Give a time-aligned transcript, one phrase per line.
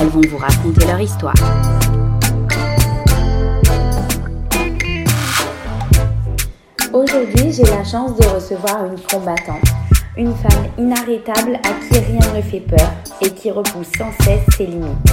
[0.00, 1.34] elles vont vous raconter leur histoire.
[6.92, 9.64] Aujourd'hui, j'ai la chance de recevoir une combattante,
[10.16, 12.90] une femme inarrêtable à qui rien ne fait peur
[13.20, 15.12] et qui repousse sans cesse ses limites.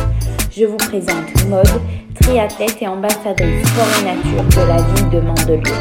[0.55, 1.81] Je vous présente Maude,
[2.22, 5.73] triathlète et ambassadrice sport et nature de la ville de Mandelieu.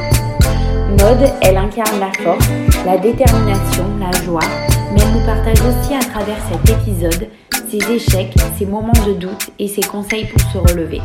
[0.91, 2.49] Maude, elle incarne la force,
[2.87, 4.41] la détermination, la joie,
[4.93, 7.29] mais elle nous partage aussi à travers cet épisode
[7.71, 11.01] ses échecs, ses moments de doute et ses conseils pour se relever.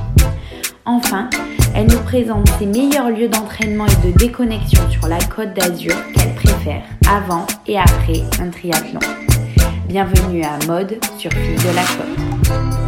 [0.85, 1.29] Enfin,
[1.75, 6.33] elle nous présente ses meilleurs lieux d'entraînement et de déconnexion sur la côte d'Azur qu'elle
[6.33, 8.99] préfère avant et après un triathlon.
[9.87, 12.84] Bienvenue à Mode sur Fille de la Côte.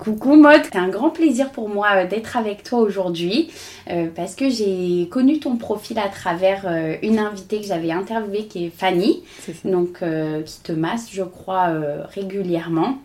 [0.00, 3.50] Coucou Mode, c'est un grand plaisir pour moi euh, d'être avec toi aujourd'hui
[3.90, 8.46] euh, parce que j'ai connu ton profil à travers euh, une invitée que j'avais interviewée
[8.46, 9.22] qui est Fanny,
[9.66, 11.68] donc euh, qui te masse je crois
[12.14, 12.98] régulièrement.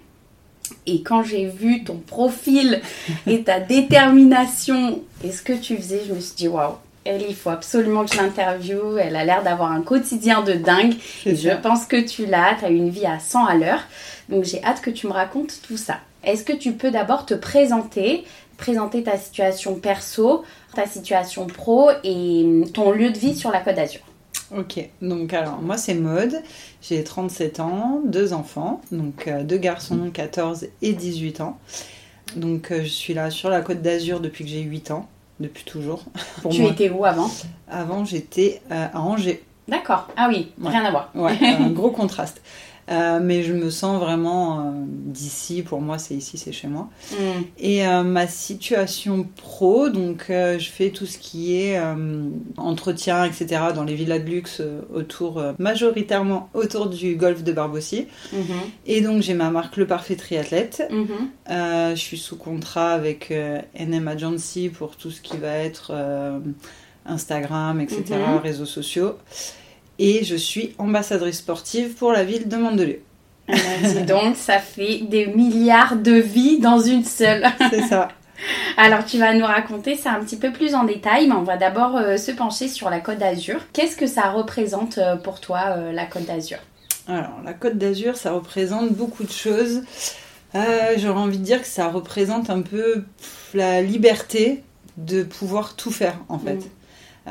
[0.88, 2.82] Et quand j'ai vu ton profil
[3.28, 7.36] et ta détermination et ce que tu faisais, je me suis dit waouh, elle, il
[7.36, 8.98] faut absolument que je l'interviewe.
[9.00, 10.96] Elle a l'air d'avoir un quotidien de dingue.
[11.26, 12.56] Et je pense que tu l'as.
[12.58, 13.84] Tu as une vie à 100 à l'heure.
[14.30, 16.00] Donc j'ai hâte que tu me racontes tout ça.
[16.26, 18.24] Est-ce que tu peux d'abord te présenter,
[18.58, 23.76] présenter ta situation perso, ta situation pro et ton lieu de vie sur la Côte
[23.76, 24.02] d'Azur?
[24.56, 26.36] Ok, donc alors moi c'est Maude,
[26.82, 31.58] j'ai 37 ans, deux enfants, donc euh, deux garçons 14 et 18 ans.
[32.36, 35.08] Donc euh, je suis là sur la Côte d'Azur depuis que j'ai 8 ans,
[35.40, 36.04] depuis toujours.
[36.44, 36.72] Pour Tu moi.
[36.72, 37.30] étais où avant?
[37.70, 40.10] Avant j'étais euh, à Angers, D'accord.
[40.16, 40.70] Ah oui, Ouais.
[40.70, 41.10] rien à voir.
[41.16, 42.40] ouais, un gros contraste.
[42.88, 46.88] Euh, mais je me sens vraiment euh, d'ici, pour moi c'est ici, c'est chez moi.
[47.12, 47.42] Hmm.
[47.58, 51.80] Et euh, ma situation pro, donc je fais tout ce qui est
[52.58, 53.48] entretien, etc.
[53.74, 54.62] dans les villas de luxe
[54.94, 58.08] autour, majoritairement autour du golfe de Barbossier.
[58.34, 58.42] Mhm.
[58.86, 60.84] Et donc j'ai ma marque Le Parfait Triathlète.
[60.92, 61.08] Mhm.
[61.50, 63.34] Euh, je suis sous contrat avec
[63.80, 65.92] NM Agency pour tout ce qui va être
[67.06, 68.38] Instagram, etc., Mhm.
[68.44, 69.16] réseaux sociaux.
[70.00, 73.02] Et je suis ambassadrice sportive pour la ville de Mandelieu.
[73.48, 77.46] Ah bah, dis donc, ça fait des milliards de vies dans une seule.
[77.70, 78.10] C'est ça.
[78.78, 81.58] Alors tu vas nous raconter ça un petit peu plus en détail, mais on va
[81.58, 83.62] d'abord euh, se pencher sur la Côte d'Azur.
[83.74, 86.58] Qu'est-ce que ça représente euh, pour toi, euh, la Côte d'Azur?
[87.08, 89.84] Alors, la Côte d'Azur, ça représente beaucoup de choses.
[90.54, 93.04] J'aurais envie de dire que ça représente un peu
[93.54, 94.64] la liberté
[94.98, 96.56] de pouvoir tout faire, en fait.
[96.56, 96.70] Mm.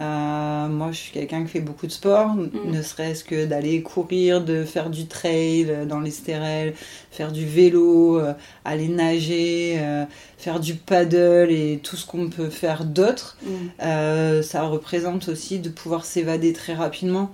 [0.00, 4.42] Euh, moi, je suis quelqu'un qui fait beaucoup de sport, ne serait-ce que d'aller courir,
[4.44, 6.74] de faire du trail euh, dans les stérelles,
[7.10, 8.32] faire du vélo, euh,
[8.64, 10.04] aller nager, euh,
[10.36, 13.38] faire du paddle et tout ce qu'on peut faire d'autre.
[13.82, 17.30] Euh, ça représente aussi de pouvoir s'évader très rapidement.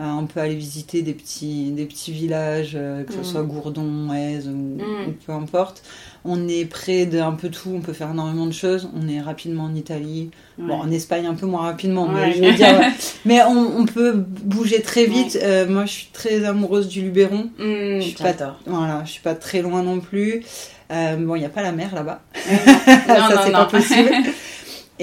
[0.00, 3.24] Euh, on peut aller visiter des petits, des petits villages, euh, que ce Mm.
[3.24, 5.08] soit Gourdon, Aise ou, Mm.
[5.08, 5.82] ou peu importe.
[6.24, 8.88] On est près d'un peu tout, on peut faire énormément de choses.
[8.96, 10.30] On est rapidement en Italie.
[10.56, 12.32] Bon, en Espagne un peu moins rapidement, mais Ouais.
[12.32, 12.80] je veux dire,
[13.26, 15.38] mais on, on peut bouger très vite.
[15.42, 17.50] Euh, moi, je suis très amoureuse du Luberon.
[17.58, 18.56] Hmm, Je suis pas-.
[18.66, 20.42] Voilà, je suis pas très loin non plus.
[20.90, 22.20] Euh, bon, il n'y a pas la mer là-bas.
[22.34, 22.52] Non,
[23.28, 24.10] ça, c'est pas possible.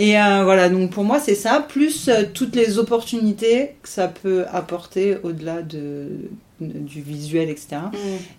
[0.02, 4.08] Et euh, voilà, donc pour moi, c'est ça, plus euh, toutes les opportunités que ça
[4.08, 6.08] peut apporter au-delà de,
[6.62, 7.82] de- du visuel, etc.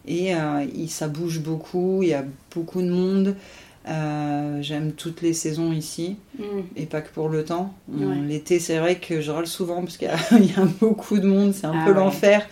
[0.09, 3.35] Et euh, il- ça bouge beaucoup, il y a beaucoup de monde.
[3.89, 6.63] Euh, J'aime toutes les saisons ici, Hmm.
[6.77, 7.75] et pas que pour le temps.
[7.93, 8.15] Ouais.
[8.27, 11.19] L'été, c'est vrai que je râle souvent parce qu'il y, a- il y a beaucoup
[11.19, 11.97] de monde, c'est un Ah peu ouais.
[11.99, 12.47] l'enfer.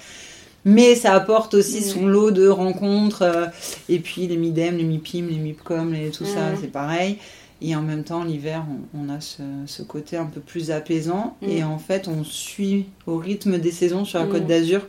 [0.65, 1.83] Mais ça apporte aussi Mm.
[1.83, 3.23] son lot de rencontres.
[3.23, 3.47] euh,
[3.89, 6.57] et puis les midem, les mipim, les mipcom, et tout ça, Mm.
[6.61, 7.17] c'est pareil.
[7.61, 8.65] Et en même temps, l'hiver,
[8.95, 11.37] on, on a ce, ce côté un peu plus apaisant.
[11.43, 11.49] Mm.
[11.49, 14.31] Et en fait, on suit au rythme des saisons sur la Mm.
[14.31, 14.87] Côte d'Azur.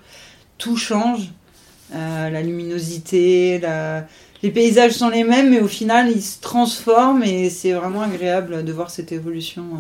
[0.57, 1.30] Tout change.
[1.95, 4.06] Euh, la luminosité, la-
[4.44, 7.24] les paysages sont les mêmes, mais au final, ils se transforment.
[7.24, 9.77] Et c'est vraiment agréable de voir cette évolution euh,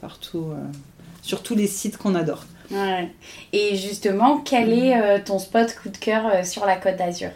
[0.00, 0.56] partout, euh,
[1.22, 2.44] sur tous les sites qu'on adore.
[2.70, 3.10] Ouais.
[3.52, 7.30] Et justement, quel est euh, ton spot coup de cœur sur la Côte d'Azur?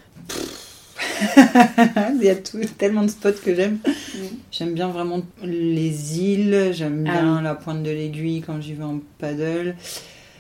[2.21, 3.79] Il y a tout- tellement de spots que j'aime.
[3.87, 4.19] Mm.
[4.51, 8.85] J'aime bien vraiment les îles, j'aime Ah bien la pointe de l'aiguille quand j'y vais
[8.85, 9.77] en paddle.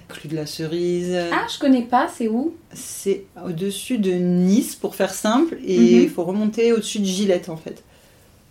[0.08, 1.16] Clu de la Cerise.
[1.32, 2.54] Ah, je connais pas, c'est où?
[2.72, 6.02] C'est au-dessus de Nice, pour faire simple, et Mhm.
[6.04, 7.82] il faut remonter au-dessus de Gillette, en fait.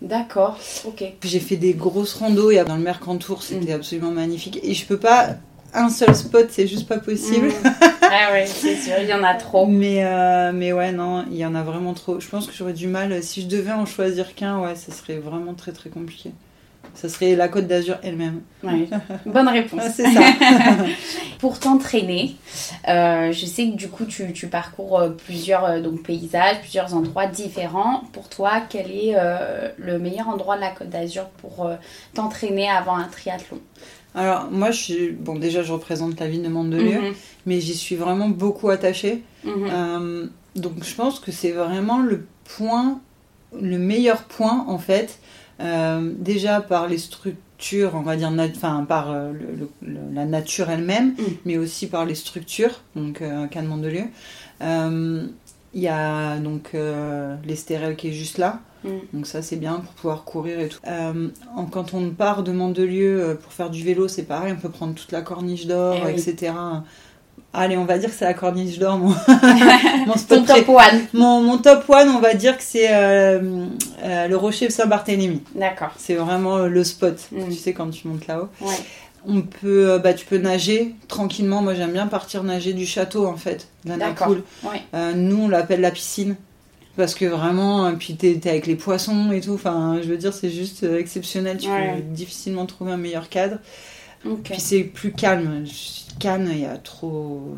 [0.02, 1.02] D'accord, ok.
[1.24, 3.76] J'ai fait des grosses randos et dans le Mercantour, c'était Mm.
[3.76, 4.60] absolument magnifique.
[4.62, 5.36] Et je peux pas.
[5.72, 7.48] Un seul spot, c'est juste pas possible.
[7.48, 7.70] Mm.
[8.10, 9.66] ah ouais, c'est sûr, il y en a trop.
[9.66, 12.20] Mais, euh, mais ouais, non, il y en a vraiment trop.
[12.20, 13.22] Je pense que j'aurais du mal.
[13.22, 16.32] Si je devais en choisir qu'un, ouais, ça serait vraiment très très compliqué.
[16.96, 18.40] Ça serait la Côte d'Azur elle-même.
[18.62, 18.88] Ouais.
[19.26, 19.82] Bonne réponse.
[19.84, 20.20] Ah, c'est ça.
[21.38, 22.36] Pour t'entraîner,
[22.88, 26.94] euh, je sais que du coup tu, tu parcours euh, plusieurs euh, donc, paysages, plusieurs
[26.94, 28.02] endroits différents.
[28.12, 31.70] Pour toi, quel est euh, le meilleur endroit de la Côte d'Azur pour
[32.14, 33.58] t'entraîner avant un triathlon?
[34.16, 35.10] Alors, moi, je suis.
[35.10, 37.14] Bon, déjà, je représente la ville de Mandelieu, Mhm,
[37.46, 39.22] mais j'y suis vraiment beaucoup attachée.
[39.44, 39.52] mhm.
[39.70, 40.26] Euh,
[40.56, 42.26] donc je pense que c'est vraiment le
[42.56, 42.98] point,
[43.60, 45.18] le meilleur point en fait,
[45.60, 50.24] euh, déjà par les structures, on va dire, enfin par euh, le- le- le- la
[50.24, 51.22] nature elle-même, Mm.
[51.44, 54.04] mais aussi par les structures, donc euh, Cannes Mandelieu.
[55.74, 56.70] Il y a donc
[57.46, 58.90] l'Estérel qui est juste là, Mm.
[59.18, 60.78] donc ça c'est bien pour pouvoir courir et tout.
[60.86, 64.60] Euh, en- quand on part de Mandelieu euh, pour faire du vélo, c'est pareil, on
[64.60, 66.12] peut prendre toute la corniche d'or, Eh oui.
[66.12, 66.52] etc.
[67.52, 69.14] Allez, on va dire que c'est la corniche d'or, mon,
[70.16, 71.06] spot top one.
[71.14, 73.66] mon, mon top one, on va dire que c'est euh,
[74.04, 75.42] euh, le rocher Saint-Barthélemy.
[75.54, 75.92] D'accord.
[75.96, 77.44] C'est vraiment le spot, Mm.
[77.48, 78.48] tu sais, quand tu montes là-haut.
[78.60, 78.74] Ouais.
[79.28, 81.62] On peut, bah, tu peux nager tranquillement.
[81.62, 83.98] Moi, j'aime bien partir nager du château, en fait, d'un.
[84.64, 84.82] Ouais.
[84.94, 86.36] Euh, nous, on l'appelle la piscine.
[86.96, 89.52] Parce que vraiment, euh, puis t'es t'es avec les poissons et tout.
[89.54, 91.58] Enfin, je veux dire, c'est juste euh, exceptionnel.
[91.58, 91.96] Tu Ouais.
[91.96, 93.58] peux difficilement trouver un meilleur cadre.
[94.24, 94.42] Ok.
[94.44, 95.64] Puis c'est plus calme.
[96.18, 97.54] Cannes, il y a trop,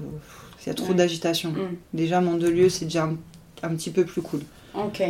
[0.63, 0.95] il y a trop Ouais.
[0.95, 1.51] d'agitation.
[1.51, 1.77] Mm.
[1.95, 3.17] Déjà, Mandelieu, c'est déjà un,
[3.63, 4.41] un petit peu plus cool.
[4.75, 5.03] Ok.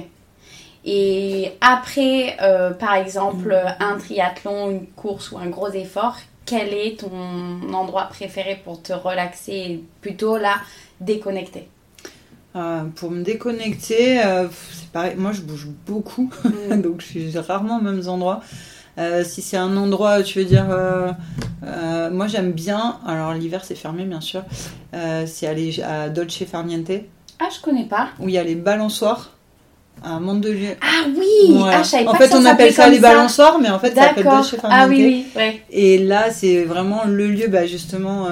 [0.85, 6.17] Et après, euh, par exemple, un triathlon, une course ou un gros effort,
[6.47, 10.57] quel est ton endroit préféré pour te relaxer et plutôt là,
[11.01, 11.69] déconnecter?
[12.57, 15.15] Euh, pour me déconnecter, euh, c'est pareil.
[15.17, 16.31] Moi, je bouge beaucoup,
[16.71, 16.81] Mm.
[16.83, 18.41] donc je suis rarement aux mêmes endroits.
[18.99, 20.67] Euh, si c'est un endroit, tu veux dire,
[22.11, 22.97] moi j'aime bien.
[23.07, 24.43] Alors l'hiver c'est fermé bien sûr.
[24.93, 26.91] C'est aller à Dolce Farniente
[27.39, 28.09] Ah, je connais pas.
[28.19, 29.31] où il y a les balançoires
[30.03, 30.71] à Mandelieu.
[30.81, 31.57] Ah oui.
[31.65, 34.25] Ah, en fait, on appelle ça les balançoires, mais en fait, ça s'appelle.
[34.25, 34.81] Dolce Farniente.
[34.83, 35.63] Ah oui, oui, ouais.
[35.71, 38.27] Et là, c'est vraiment le lieu, bah, justement,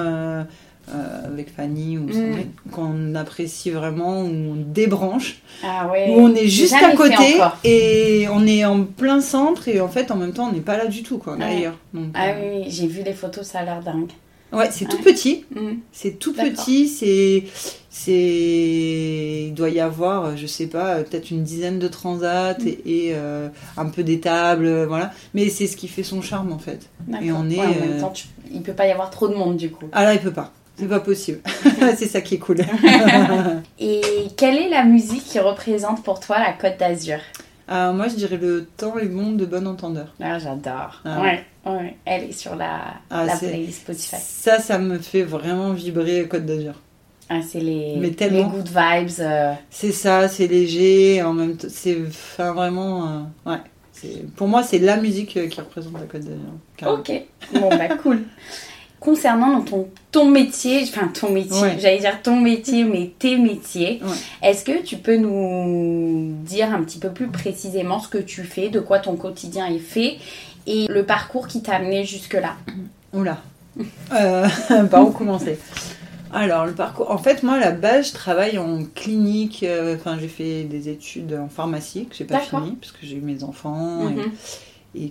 [0.89, 2.71] euh, euh, avec Fanny, où Mm.
[2.71, 6.07] qu'on apprécie vraiment, où on débranche, Ah ouais.
[6.09, 10.11] où on est juste à côté et on est en plein centre et en fait,
[10.11, 11.55] en même temps, on n'est pas là du tout, quoi, on est Ouais.
[11.57, 11.77] ailleurs.
[11.93, 14.11] Donc, Ah euh, oui, j'ai vu les photos, ça a l'air dingue.
[14.53, 15.43] Ouais, c'est tout petit.
[15.53, 15.73] Mm.
[15.91, 17.43] C'est tout petit, c'est,
[17.89, 22.67] c'est, il doit y avoir, je sais pas, peut-être une dizaine de transats Mm.
[22.67, 22.71] et,
[23.07, 25.11] et, euh, un peu des tables, euh, voilà.
[25.33, 26.89] Mais c'est ce qui fait son charme en fait.
[27.21, 29.27] Et on est, Ouais, en même euh, temps, tu- il peut pas y avoir trop
[29.27, 29.85] de monde du coup.
[29.91, 31.39] Ah là, il peut pas, c'est pas possible.
[31.97, 32.57] c'est ça qui est cool.
[33.79, 34.01] Et
[34.35, 37.19] quelle est la musique qui représente pour toi la Côte d'Azur?
[37.67, 40.13] Ah, moi, je dirais le temps est bon de bon entendeur.
[40.21, 41.01] Ah, j'adore.
[41.03, 41.21] Ah.
[41.21, 41.97] Ouais, ouais.
[42.05, 42.79] Elle est sur la,
[43.09, 44.15] Ah, la playlist Spotify.
[44.21, 46.75] Ça, ça me fait vraiment vibrer Côte d'Azur.
[47.29, 48.47] Ah, c'est les, Mais les tellement.
[48.47, 49.19] good vibes.
[49.19, 53.05] euh, C'est ça, c'est léger, en même temps, c'est, enfin vraiment,
[53.45, 53.57] euh, ouais.
[53.91, 56.93] C'est- Pour moi, c'est la musique euh, qui représente la Côte d'Azur.
[56.99, 57.11] Ok,
[57.53, 58.21] bon bah cool.
[58.99, 61.77] Concernant ton, ton métier, enfin ton métier, Ouais.
[61.79, 64.49] j'allais dire ton métier, mais tes métiers, Ouais.
[64.49, 68.69] est-ce que tu peux nous dire un petit peu plus précisément ce que tu fais,
[68.69, 70.17] de quoi ton quotidien est fait
[70.65, 72.55] et le parcours qui t'a amené jusque-là?
[73.13, 73.37] Oula.
[74.13, 74.47] Euh,
[74.91, 75.59] par où commencer?
[76.33, 77.09] Alors, le parcours.
[77.11, 79.61] En fait, moi, à la base, je travaille en clinique.
[79.63, 83.15] euh, Enfin, j'ai fait des études en pharmacie que j'ai pas fini parce que j'ai
[83.15, 84.23] eu mes enfants Mhm, et,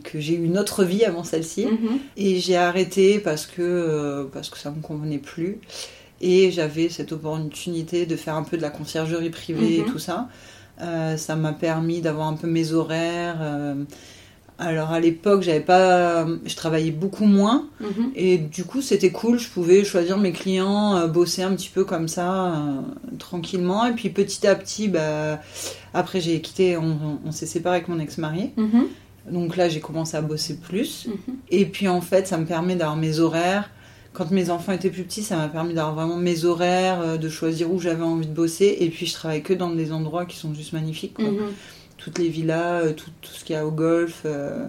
[0.02, 1.66] que j'ai eu une autre vie avant celle-ci.
[1.66, 1.98] mhm.
[2.16, 5.58] Et j'ai arrêté parce que, euh, parce que ça me convenait plus.
[6.20, 9.86] Et j'avais cette opportunité de faire un peu de la conciergerie privée Mhm.
[9.88, 10.28] et tout ça.
[10.80, 13.38] Euh, ça m'a permis d'avoir un peu mes horaires.
[13.40, 13.74] euh.
[14.58, 17.66] alors à l'époque, j'avais pas, je travaillais beaucoup moins.
[17.80, 18.12] Mhm.
[18.14, 22.08] Et du coup, c'était cool, je pouvais choisir mes clients, bosser un petit peu comme
[22.08, 22.80] ça, euh,
[23.18, 23.84] tranquillement.
[23.84, 25.40] Et puis petit à petit, bah,
[25.92, 28.52] après j'ai quitté, on, s'est séparé avec mon ex-mari.
[28.56, 28.86] Mhm,
[29.30, 31.06] Donc là, j'ai commencé à bosser plus.
[31.06, 31.36] mhm.
[31.50, 33.70] Et puis en fait, ça me permet d'avoir mes horaires.
[34.12, 37.28] Quand mes enfants étaient plus petits, ça m'a permis d'avoir vraiment mes horaires, euh, de
[37.28, 38.76] choisir où j'avais envie de bosser.
[38.80, 41.14] Et puis je travaille que dans des endroits qui sont juste magnifiques.
[41.14, 41.26] quoi.
[41.26, 41.52] Mhm.
[41.98, 44.22] Toutes les villas, euh, tout, tout ce qu'il y a au golf.
[44.24, 44.66] euh,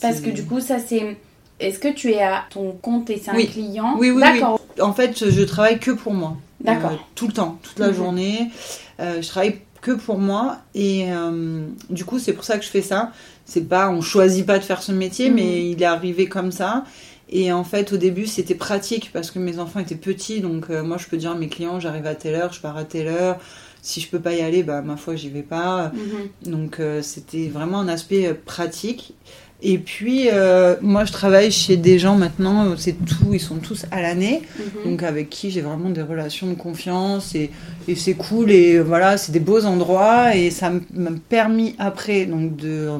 [0.00, 1.16] Parce que du coup, ça c'est.
[1.60, 3.46] Est-ce que tu es à ton compte et c'est un Oui.
[3.48, 3.94] client?
[3.96, 4.58] Oui, oui, D'accord.
[4.80, 6.36] En fait, je travaille que pour moi.
[6.60, 6.92] D'accord.
[6.92, 7.94] Euh, tout le temps, toute la Mhm.
[7.94, 8.50] journée.
[8.98, 10.58] Euh, je travaille que pour moi.
[10.74, 13.12] Et euh, du coup, c'est pour ça que je fais ça.
[13.46, 15.34] C'est pas, on choisit pas de faire ce métier, Mhm.
[15.36, 16.84] mais il est arrivé comme ça.
[17.30, 20.40] Et en fait, au début, c'était pratique parce que mes enfants étaient petits.
[20.40, 22.76] Donc, euh, moi, je peux dire à mes clients, j'arrive à telle heure, je pars
[22.76, 23.38] à telle heure.
[23.82, 25.92] Si je peux pas y aller, bah, ma foi, j'y vais pas.
[25.94, 26.52] Mhm.
[26.52, 29.14] Donc, euh, c'était vraiment un aspect euh, pratique.
[29.62, 33.86] Et puis, euh, moi, je travaille chez des gens maintenant, c'est tout, ils sont tous
[33.90, 34.90] à l'année, Mhm.
[34.90, 37.50] donc avec qui j'ai vraiment des relations de confiance et,
[37.88, 42.56] et c'est cool et voilà, c'est des beaux endroits et ça m'a permis après donc
[42.56, 42.90] de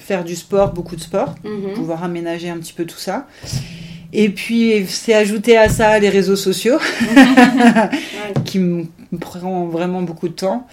[0.00, 1.74] faire du sport, beaucoup de sport, Mhm.
[1.74, 3.26] pouvoir aménager un petit peu tout ça.
[4.12, 6.78] Et puis, c'est ajouté à ça les réseaux sociaux
[8.44, 8.84] qui me
[9.20, 10.66] prend vraiment beaucoup de temps.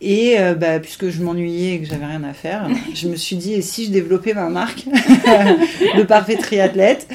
[0.00, 3.36] Et euh, bah, puisque je m'ennuyais et que j'avais rien à faire, je me suis
[3.36, 4.84] dit, et si je développais ma marque
[5.96, 7.06] de parfait triathlète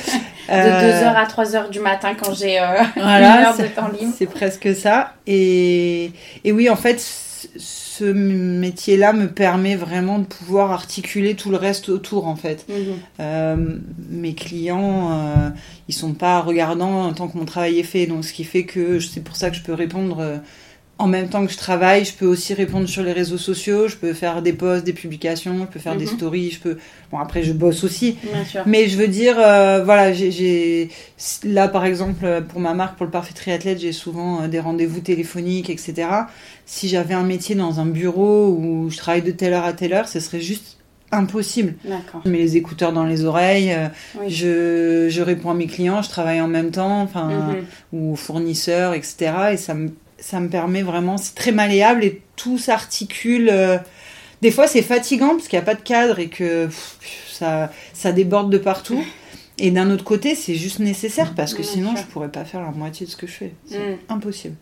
[0.47, 2.63] De euh, 2h à 3h du matin quand j'ai euh,
[2.95, 4.11] Voilà, une heure de temps libre.
[4.17, 5.13] C'est presque ça.
[5.27, 6.11] Et,
[6.43, 6.99] et oui, en fait,
[7.99, 12.65] ce métier-là me permet vraiment de pouvoir articuler tout le reste autour, en fait.
[12.69, 12.75] Mhm.
[13.19, 13.55] Euh,
[14.09, 15.49] mes clients, euh,
[15.89, 18.05] ils sont pas regardants tant que mon travail est fait.
[18.05, 20.37] Donc, ce qui fait que c'est pour ça que je peux répondre euh,
[20.99, 22.05] en même temps que je travaille.
[22.05, 23.87] Je peux aussi répondre sur les réseaux sociaux.
[23.87, 25.57] Je peux faire des posts, des publications.
[25.61, 26.11] Je peux faire des Mhm.
[26.17, 26.51] stories.
[26.51, 26.77] Je peux.
[27.11, 28.17] Bon, après, je bosse aussi.
[28.21, 28.61] Bien sûr.
[28.67, 30.89] Mais je veux dire, euh, voilà, j'ai-
[31.43, 34.99] là par exemple pour ma marque, pour le parfait triathlète, j'ai souvent euh, des rendez-vous
[34.99, 36.07] téléphoniques, etc.
[36.65, 39.93] Si j'avais un métier dans un bureau où je travaille de telle heure à telle
[39.93, 40.77] heure, ce serait juste
[41.11, 41.73] impossible.
[41.85, 42.21] D'accord.
[42.25, 43.87] Je mets les écouteurs dans les oreilles, euh,
[44.19, 44.29] Oui.
[44.29, 47.55] je, je réponds à mes clients, je travaille en même temps, enfin, Mhm.
[47.93, 49.31] ou aux fournisseurs, etc.
[49.53, 49.89] Et ça me,
[50.21, 53.49] ça me permet vraiment, c'est très malléable et tout s'articule.
[53.51, 53.77] euh,
[54.41, 56.97] Des fois, c'est fatigant parce qu'il n'y a pas de cadre et que pff,
[57.31, 59.03] ça, ça déborde de partout.
[59.61, 62.71] Et d'un autre côté, c'est juste nécessaire parce que sinon, je pourrais pas faire la
[62.71, 63.53] moitié de ce que je fais.
[63.65, 63.97] C'est Mm.
[64.09, 64.55] impossible.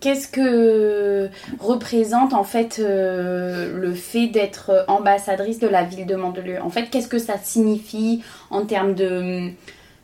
[0.00, 6.60] Qu'est-ce que représente en fait euh, le fait d'être ambassadrice de la ville de Mandelieu?
[6.60, 9.48] En fait, qu'est-ce que ça signifie en termes de,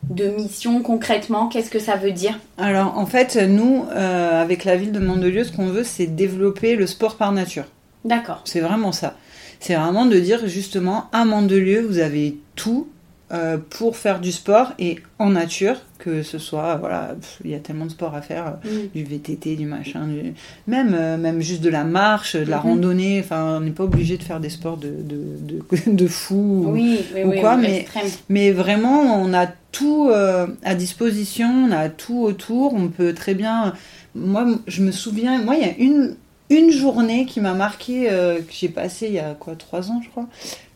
[0.09, 4.75] de mission concrètement Qu'est-ce que ça veut dire Alors, en fait, nous, euh, avec la
[4.75, 7.65] ville de Mandelieu, ce qu'on veut, c'est développer le sport par nature.
[8.03, 8.41] D'accord.
[8.45, 9.15] C'est vraiment ça.
[9.59, 12.87] C'est vraiment de dire justement, à Mandelieu, vous avez tout
[13.33, 17.59] euh, pour faire du sport et en nature, que ce soit, voilà, il y a
[17.59, 18.87] tellement de sport à faire, euh, Mm.
[18.93, 20.33] du VTT, du machin, du-
[20.67, 22.63] même, euh, même juste de la marche, de la Mhm.
[22.63, 25.61] randonnée, enfin, on n'est pas obligé de faire des sports de, de, de,
[25.95, 26.65] de fou.
[26.73, 27.85] Oui, oui, ou oui, quoi, mais-.
[28.29, 32.73] Mais vraiment, on a tout à disposition, on a tout autour.
[32.73, 33.73] On peut très bien.
[34.15, 36.15] Moi, je me souviens, moi, il y a une,
[36.49, 40.09] une journée qui m'a marqué, que j'ai passé il y a quoi, trois ans, je
[40.09, 40.27] crois.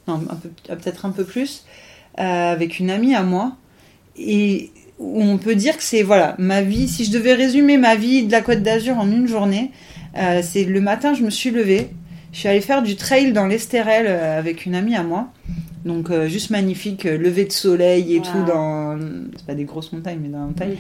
[0.08, 0.20] Non,
[0.68, 1.66] peut-être un peu plus,
[2.18, 3.56] avec une amie à moi.
[4.18, 6.88] Et où on peut dire que c'est, voilà, ma vie.
[6.88, 9.72] Si je devais résumer ma vie de la Côte d'Azur en une journée,
[10.18, 11.90] euh, c'est le matin, je me suis levée.
[12.32, 15.28] Je suis allée faire du trail dans l'Estérel euh, avec une amie à moi.
[15.86, 18.26] Donc euh, juste magnifique, euh, lever de soleil et Wow.
[18.26, 18.98] tout dans...
[19.38, 20.76] C'est pas des grosses montagnes, mais dans la montagne.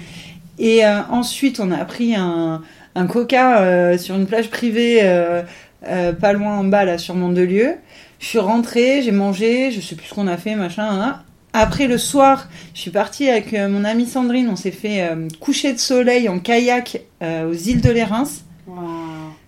[0.58, 2.62] Et euh, ensuite, on a pris un,
[2.96, 5.44] un coca euh, sur une plage privée euh,
[5.88, 7.74] euh, pas loin en bas, là, sur Mandelieu.
[8.20, 11.22] Je suis rentrée, j'ai mangé, je sais plus ce qu'on a fait, machin, hein, hein.
[11.57, 15.29] Après, le soir, je suis partie avec euh, mon amie Sandrine, on s'est fait euh,
[15.39, 18.27] coucher de soleil en kayak euh, aux îles de l'Érins.
[18.67, 18.75] Wow.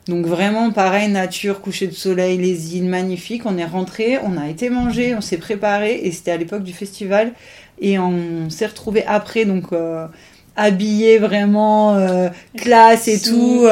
[0.07, 3.45] Donc vraiment pareil, nature, coucher de soleil, les îles magnifiques.
[3.45, 6.71] On est rentré, on a été manger, on s'est préparé et c'était à l'époque du
[6.71, 7.33] festival
[7.81, 10.07] et on s'est retrouvé après donc euh,
[10.55, 12.01] habillés vraiment
[12.55, 13.65] classe et tout.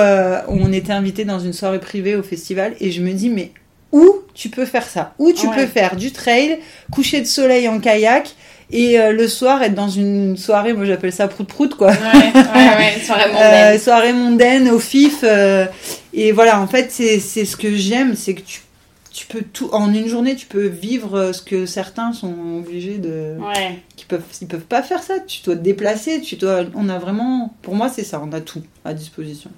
[0.49, 3.53] on était invité dans une soirée privée au festival et je me dis mais
[3.95, 5.55] où tu peux faire ça Où tu Ouais.
[5.55, 6.59] peux faire du trail,
[6.91, 8.35] coucher de soleil en kayak
[8.71, 11.91] et euh, le soir être dans une soirée, moi j'appelle ça prout prout quoi.
[11.91, 13.79] Ouais, ouais, ouais, soirée Euh, mondaine.
[13.79, 15.19] soirée mondaine au fif.
[15.23, 15.65] euh,
[16.13, 18.61] et voilà, en fait, c'est ce que j'aime, c'est que tu,
[19.11, 19.69] tu peux tout.
[19.71, 23.35] En une journée, tu peux vivre ce que certains sont obligés de.
[23.39, 23.79] Ouais.
[23.95, 25.19] Qui peuvent, ils peuvent pas faire ça.
[25.25, 26.19] Tu dois te déplacer.
[26.21, 26.63] Tu dois.
[26.75, 27.53] On a vraiment.
[27.61, 28.21] Pour moi, c'est ça.
[28.25, 29.51] On a tout à disposition.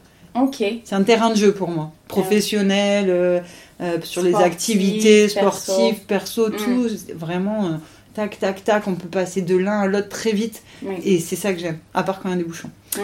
[0.44, 0.64] Ok.
[0.84, 1.92] C'est un terrain de jeu pour moi.
[2.08, 3.40] Professionnel, euh,
[3.82, 6.56] euh, sur les activités sportives, perso, Mm.
[6.56, 6.88] tout.
[7.16, 7.66] Vraiment.
[7.66, 7.70] euh,
[8.14, 10.64] Tac, tac, tac, on peut passer de l'un à l'autre très vite.
[10.82, 10.96] Oui.
[11.06, 11.78] Et c'est ça que j'aime.
[11.94, 12.72] À part quand il y a des bouchons.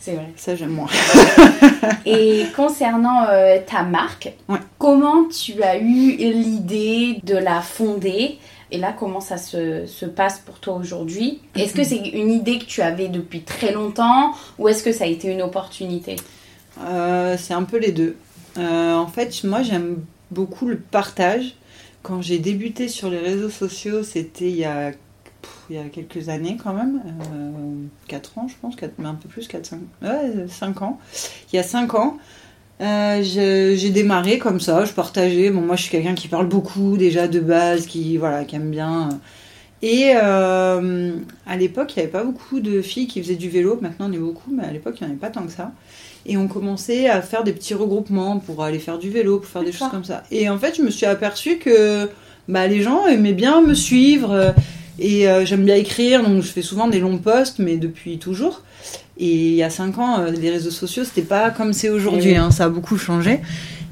[0.00, 0.32] C'est vrai.
[0.36, 0.86] Ça, j'aime moins.
[2.06, 3.26] Et concernant
[3.66, 4.58] ta marque, Ouais.
[4.78, 8.38] comment tu as eu l'idée de la fonder?
[8.70, 11.40] Et là, comment ça se, se passe pour toi aujourd'hui?
[11.54, 15.04] Est-ce que c'est une idée que tu avais depuis très longtemps ou est-ce que ça
[15.04, 16.16] a été une opportunité?
[16.80, 18.16] Euh, c'est un peu les deux.
[18.58, 21.54] Euh, en fait, moi, j'aime beaucoup le partage.
[22.02, 24.92] Quand j'ai débuté sur les réseaux sociaux, c'était il y a,
[25.70, 27.02] il y a quelques années quand même.
[28.06, 30.98] 4 ans, je pense, quatre- mais un peu plus, 4, 5, ouais, 5 ans.
[31.52, 32.18] Il y a 5 ans,
[32.80, 35.50] euh, j'ai démarré comme ça, je partageais.
[35.50, 38.70] Bon, moi, je suis quelqu'un qui parle beaucoup déjà de base, qui, voilà, qui aime
[38.70, 39.08] bien.
[39.82, 41.12] Et euh,
[41.46, 43.78] à l'époque, il n'y avait pas beaucoup de filles qui faisaient du vélo.
[43.80, 45.72] Maintenant, on est beaucoup, mais à l'époque, il n'y en avait pas tant que ça.
[46.26, 49.64] Et on commençait à faire des petits regroupements pour aller faire du vélo, pour faire
[49.64, 50.24] des choses comme ça.
[50.30, 52.08] Et en fait, je me suis aperçue que
[52.48, 54.54] bah, les gens aimaient bien me suivre.
[54.98, 58.62] Et euh, j'aime bien écrire, donc je fais souvent des longs posts, mais depuis toujours.
[59.18, 62.36] Et il y a 5 ans, euh, les réseaux sociaux, c'était pas comme c'est aujourd'hui,
[62.36, 63.40] hein, ça a beaucoup changé.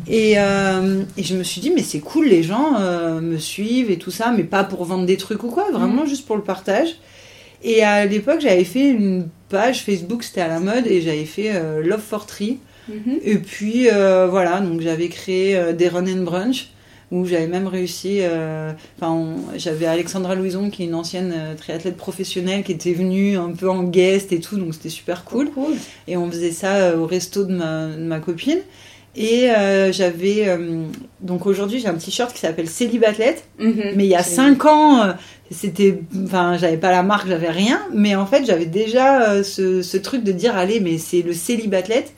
[0.08, 2.78] Et, euh, et, je me suis dit, mais c'est cool, les gens
[3.20, 6.08] me suivent et tout ça, mais pas pour vendre des trucs ou quoi, vraiment mm.
[6.08, 6.96] juste pour le partage.
[7.64, 11.60] Et à l'époque, j'avais fait une page Facebook, c'était à la mode, et j'avais fait
[11.82, 12.58] Love for Tree.
[12.88, 13.18] Mm-hmm.
[13.24, 16.68] Et puis voilà, donc j'avais créé des run and brunch
[17.12, 18.18] où j'avais même réussi.
[18.20, 23.36] Euh, enfin, j'avais Alexandra Louison, qui est une ancienne euh, triathlète professionnelle, qui était venue
[23.36, 25.50] un peu en guest et tout, donc c'était super cool.
[26.08, 28.58] Et on faisait ça euh, au resto de ma, de ma copine.
[29.18, 29.48] Et
[29.92, 30.58] j'avais.
[31.22, 33.44] donc aujourd'hui, j'ai un t-shirt qui s'appelle Célibathlète.
[33.58, 33.92] Mhm.
[33.96, 35.14] mais il y a 5 ans,
[35.50, 36.02] c'était.
[36.22, 37.80] Enfin, j'avais pas la marque, j'avais rien.
[37.94, 42.12] Mais en fait, j'avais déjà ce, ce, truc de dire allez, mais c'est le Célibathlète.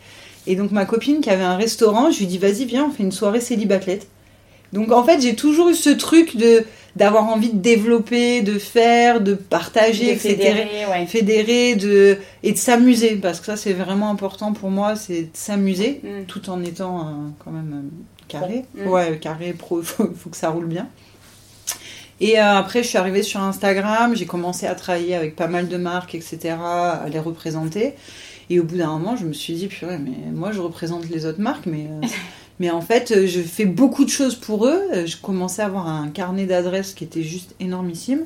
[0.48, 3.04] Et donc, ma copine qui avait un restaurant, je lui dis vas-y, viens, on fait
[3.04, 4.08] une soirée Célibathlète.
[4.72, 6.64] Donc en fait, j'ai toujours eu ce truc de
[6.96, 10.34] d'avoir envie de développer, de faire, de partager, de etc.
[10.34, 15.22] Fédérer, fédérer de, et de s'amuser, parce que ça c'est vraiment important pour moi, c'est
[15.22, 16.24] de s'amuser, mm.
[16.26, 18.64] tout en étant euh, quand même euh, carré.
[18.74, 18.88] Mm.
[18.88, 20.88] Ouais, carré, pro, il faut, que ça roule bien.
[22.20, 25.68] Et euh, après, je suis arrivée sur Instagram, j'ai commencé à travailler avec pas mal
[25.68, 27.94] de marques, etc., à les représenter.
[28.50, 31.26] Et au bout d'un moment, je me suis dit, purée, mais moi je représente les
[31.26, 31.86] autres marques, mais
[32.60, 34.80] Mais en fait, euh, je fais beaucoup de choses pour eux.
[34.92, 38.24] Euh, je commençais à avoir un carnet d'adresses qui était juste énormissime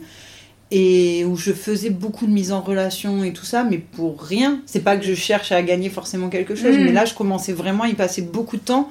[0.71, 4.63] et où je faisais beaucoup de mise en relation et tout ça, mais pour rien.
[4.65, 6.85] C'est pas que je cherche à gagner forcément quelque chose, mm.
[6.85, 8.89] mais là, je commençais vraiment à y passer beaucoup de temps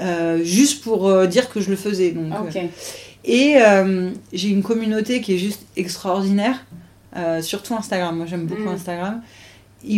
[0.00, 2.10] euh, juste pour dire que je le faisais.
[2.10, 2.30] Donc,
[3.24, 3.56] et
[4.34, 6.66] j'ai une communauté qui est juste extraordinaire,
[7.40, 8.18] surtout Instagram.
[8.18, 8.74] Moi, j'aime beaucoup mm.
[8.74, 9.22] Instagram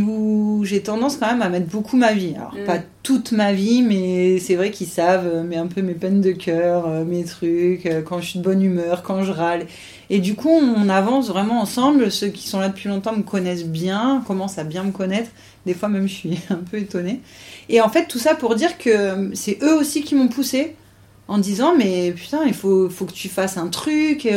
[0.02, 2.34] où j'ai tendance quand même à mettre beaucoup ma vie.
[2.36, 2.64] Alors, mm.
[2.64, 6.20] pas toute ma vie, mais c'est vrai qu'ils savent, euh, mais un peu mes peines
[6.20, 9.66] de cœur, euh, mes trucs, euh, quand je suis de bonne humeur, quand je râle.
[10.10, 12.10] Et du coup, on avance vraiment ensemble.
[12.10, 15.30] Ceux qui sont là depuis longtemps me connaissent bien, commencent à bien me connaître.
[15.66, 17.20] Des fois, même, je suis un peu étonnée.
[17.68, 20.74] Et en fait, tout ça pour dire que c'est eux aussi qui m'ont poussé
[21.28, 24.28] en disant, mais putain, il faut, faut que tu fasses un truc.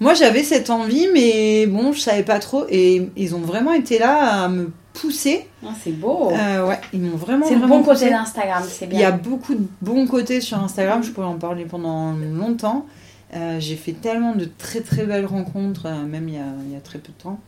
[0.00, 2.66] Moi, j'avais cette envie, mais bon, je savais pas trop.
[2.68, 5.46] Et ils ont vraiment été là à me pousser.
[5.64, 6.30] Ah, c'est beau.
[6.30, 7.46] Euh, ouais, ils m'ont vraiment.
[7.46, 8.98] C'est le bon côté d'Instagram, c'est bien.
[8.98, 11.02] Il y a beaucoup de bons côtés sur Instagram.
[11.02, 12.86] Je pourrais en parler pendant longtemps.
[13.34, 16.72] Euh, j'ai fait tellement de très très belles rencontres, euh, même il y, a, il
[16.72, 17.38] y, a, très peu de temps.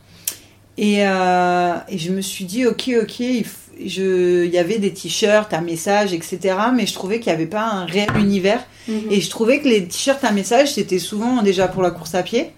[0.77, 3.45] Et, et je me suis dit, ok, ok, il,
[3.85, 6.55] je, il y avait des t-shirts à message, etc.
[6.73, 8.63] Mais je trouvais qu'il n'y avait pas un réel univers.
[8.87, 9.03] Mhm.
[9.09, 12.23] Et je trouvais que les t-shirts à message, c'était souvent déjà pour la course à
[12.23, 12.51] pied.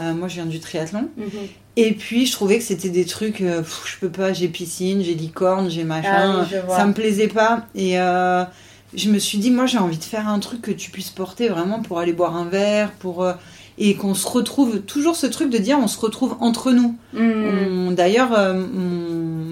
[0.00, 1.08] Euh, moi, je viens du triathlon.
[1.16, 1.26] Mhm.
[1.76, 5.14] Et puis, je trouvais que c'était des trucs, euh, je peux pas, j'ai piscine, j'ai
[5.14, 6.46] licorne, j'ai machin.
[6.50, 7.66] Ah ça me plaisait pas.
[7.74, 8.44] Et euh,
[8.94, 11.48] je me suis dit, moi, j'ai envie de faire un truc que tu puisses porter
[11.48, 13.26] vraiment pour aller boire un verre, pour
[13.78, 16.94] et qu'on se retrouve toujours ce truc de dire on se retrouve entre nous.
[17.14, 17.94] Mhm.
[17.94, 18.32] D'ailleurs,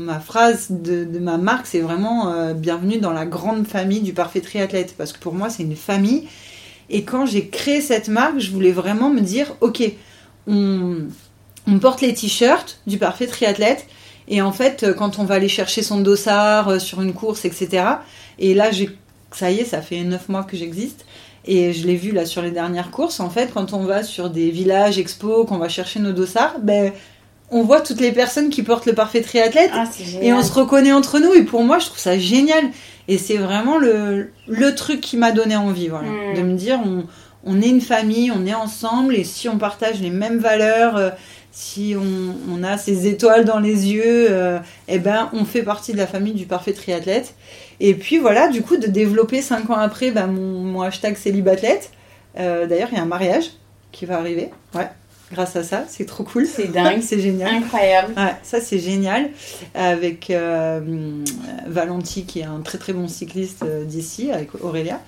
[0.00, 4.94] ma phrase de, ma marque, c'est vraiment bienvenue dans la grande famille du parfait triathlète
[4.96, 6.26] parce que pour moi, c'est une famille.
[6.90, 9.82] Et quand j'ai créé cette marque, je voulais vraiment me dire ok,
[10.46, 11.06] on,
[11.80, 13.86] porte les t-shirts du parfait triathlète.
[14.28, 17.44] Et en fait, euh, quand on va aller chercher son dossard euh, sur une course,
[17.44, 17.84] etc.
[18.38, 18.70] Et là,
[19.32, 21.04] ça y est, ça fait 9 mois que j'existe.
[21.44, 23.18] Et je l'ai vu là sur les dernières courses.
[23.18, 26.92] En fait, quand on va sur des villages, expos, qu'on va chercher nos dossards, ben,
[27.50, 29.70] on voit toutes les personnes qui portent le parfait triathlète.
[29.74, 29.84] Ah,
[30.20, 31.32] et on se reconnaît entre nous.
[31.34, 32.64] Et pour moi, je trouve ça génial.
[33.08, 34.30] Et c'est vraiment le,
[34.76, 36.08] truc qui m'a donné envie, voilà.
[36.08, 36.34] Hmm.
[36.36, 37.04] De me dire, on,
[37.44, 41.10] on est une famille, on est ensemble, et si on partage les mêmes valeurs, euh,
[41.52, 44.58] si on, a ces étoiles dans les yeux, euh,
[44.88, 47.34] eh ben, on fait partie de la famille du parfait triathlète.
[47.80, 51.90] Et puis voilà, du coup, de développer cinq ans après ben, mon, hashtag célibathlète.
[52.38, 53.50] Euh, D'ailleurs, il y a un mariage
[53.90, 54.50] qui va arriver.
[54.74, 54.88] Ouais.
[55.32, 56.46] Grâce à ça, c'est trop cool.
[56.46, 57.00] C'est dingue.
[57.02, 57.54] c'est génial.
[57.54, 58.14] Incroyable.
[58.16, 59.30] Ouais, ça, c'est génial.
[59.74, 60.80] Avec euh,
[61.66, 65.00] Valenti, qui est un très très bon cycliste d'ici, avec Aurélia.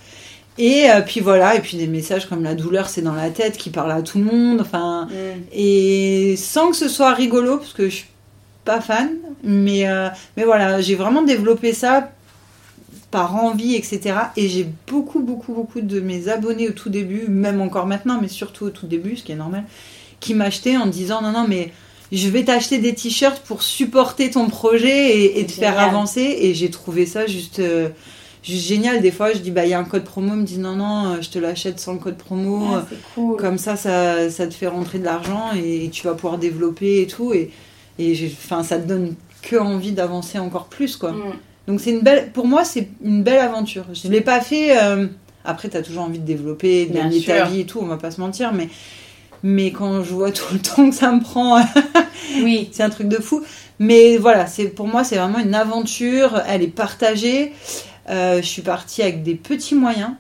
[0.59, 3.57] Et euh, puis voilà, et puis des messages comme la douleur c'est dans la tête
[3.57, 5.41] qui parle à tout le monde, enfin, mm.
[5.53, 8.09] et sans que ce soit rigolo, parce que je suis
[8.65, 12.11] pas fan, mais, euh, mais voilà, j'ai vraiment développé ça
[13.11, 14.15] par envie, etc.
[14.37, 18.29] Et j'ai beaucoup, beaucoup, beaucoup de mes abonnés au tout début, même encore maintenant, mais
[18.29, 19.65] surtout au tout début, ce qui est normal,
[20.23, 21.73] qui m'achetaient en disant non, non, mais
[22.11, 26.39] je vais t'acheter des t-shirts pour supporter ton projet et, te faire avancer.
[26.41, 27.59] Et j'ai trouvé ça juste.
[27.59, 27.91] Euh,
[28.43, 29.01] juste génial.
[29.01, 31.23] Des fois, je dis, bah, il y a un code promo, me dit, non, non,
[31.23, 32.67] je te l'achète sans le code promo.
[32.75, 33.37] Ah, cool.
[33.37, 37.07] Comme ça, ça, ça te fait rentrer de l'argent et tu vas pouvoir développer et
[37.07, 37.33] tout.
[37.33, 37.51] Et,
[38.01, 41.13] et enfin, ça te donne que envie d'avancer encore plus, quoi.
[41.13, 41.33] Mm.
[41.69, 43.85] Donc c'est une belle, pour moi c'est une belle aventure.
[43.93, 44.77] Je l'ai pas fait.
[44.83, 45.07] euh,
[45.45, 47.79] Après t'as toujours envie de développer, de gagner ta vie et tout.
[47.81, 48.69] On va pas se mentir, mais
[49.43, 51.61] mais quand je vois tout le temps que ça me prend,
[52.43, 52.69] Oui.
[52.73, 53.43] c'est un truc de fou.
[53.79, 56.41] Mais voilà, c'est pour moi c'est vraiment une aventure.
[56.49, 57.53] Elle est partagée.
[58.11, 60.11] Euh, je suis partie avec des petits moyens.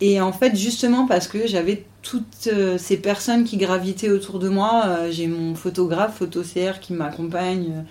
[0.00, 4.48] Et en fait, justement parce que j'avais toutes euh, ces personnes qui gravitaient autour de
[4.48, 7.84] moi, euh, j'ai mon photographe, PhotoCR, qui m'accompagne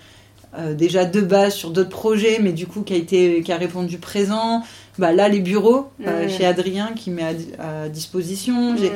[0.58, 3.56] euh, déjà de base sur d'autres projets, mais du coup qui a, été, qui a
[3.58, 4.62] répondu présent.
[4.98, 6.28] Bah, là, les bureaux, Mhm.
[6.30, 8.74] chez Adrien, qui met à, di- à disposition.
[8.76, 8.90] J'ai-.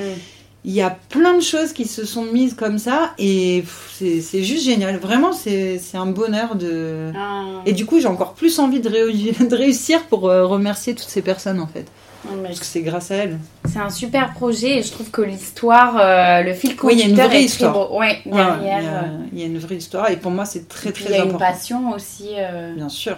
[0.64, 3.64] Il y a plein de choses qui se sont mises comme ça, et
[3.98, 4.96] c'est juste génial.
[4.98, 7.11] Vraiment, c'est un bonheur de...
[7.16, 7.42] Ah.
[7.66, 11.09] Et du coup, j'ai encore plus envie de, réu- de réussir pour euh, remercier toutes
[11.09, 11.87] ces personnes, en fait.
[12.25, 13.38] Non, mais Parce que c'est grâce à elles.
[13.64, 17.03] C'est un super projet et je trouve que l'histoire, euh, le fil Oui, il y
[17.03, 17.92] a une conducteur vraie histoire.
[17.92, 18.92] Ouais, Ouais, ouais, il, y derrière.
[18.92, 21.11] a, euh, il y a une vraie histoire, et pour moi, c'est très, très il
[21.11, 21.38] y a une important.
[21.44, 22.29] passion aussi.
[22.38, 22.72] euh.
[22.77, 23.16] Bien sûr.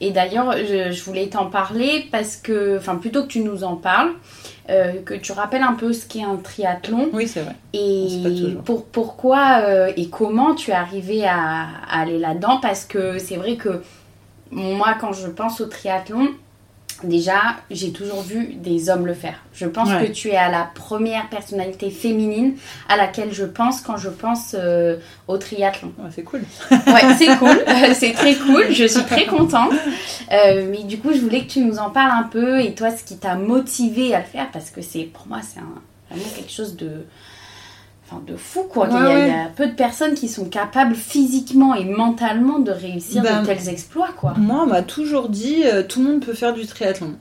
[0.00, 3.76] Et d'ailleurs, je, je voulais t'en parler parce que, enfin, plutôt que tu nous en
[3.76, 4.10] parles,
[4.68, 7.54] euh, que tu rappelles un peu ce qu'est un triathlon Oui, c'est vrai.
[7.72, 12.58] et pour, pourquoi euh, et comment tu es arrivé à, à aller là-dedans?
[12.60, 13.82] Parce que c'est vrai que
[14.50, 16.28] moi, quand je pense au triathlon,
[17.04, 19.42] déjà, j'ai toujours vu des hommes le faire.
[19.52, 20.06] Je pense Ouais.
[20.06, 22.54] que tu es à la première personnalité féminine
[22.88, 24.96] à laquelle je pense quand je pense euh,
[25.28, 25.92] au triathlon.
[25.98, 26.42] Ouais, c'est cool.
[26.70, 29.72] Ouais, c'est cool, c'est très cool, je suis très contente.
[30.32, 32.90] Euh, mais du coup, je voulais que tu nous en parles un peu et toi,
[32.90, 35.60] ce qui t'a motivé à le faire, parce que c'est pour moi, c'est
[36.10, 37.04] vraiment quelque chose de,
[38.10, 38.88] enfin, de fou quoi.
[38.88, 39.28] Ouais, il, y a, ouais.
[39.28, 43.42] il y a peu de personnes qui sont capables physiquement et mentalement de réussir Ben,
[43.42, 44.34] de tels exploits quoi.
[44.36, 47.14] Moi, on m'a toujours dit, euh, tout le monde peut faire du triathlon.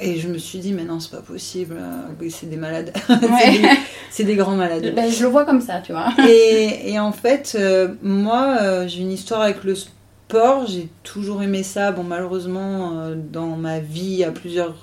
[0.00, 1.74] Et je me suis dit, mais non, c'est pas possible.
[1.76, 2.92] euh, c'est des malades.
[3.08, 3.58] c'est Ouais.
[3.58, 3.68] des,
[4.10, 4.92] c'est des grands malades.
[4.94, 6.10] Ben, je le vois comme ça, tu vois.
[6.28, 10.66] et, et en fait, euh, moi, euh, j'ai une histoire avec le sport.
[10.68, 11.90] J'ai toujours aimé ça.
[11.90, 14.76] Bon, malheureusement, dans ma vie, à plusieurs.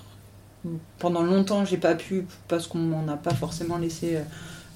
[1.00, 4.18] Pendant longtemps, j'ai pas pu parce qu'on m'en a pas forcément laissé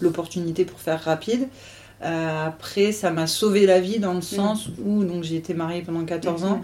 [0.02, 1.48] l'opportunité pour faire rapide.
[2.02, 5.82] Euh, après, ça m'a sauvé la vie dans le sens où donc j'ai été mariée
[5.82, 6.62] pendant 14 ans.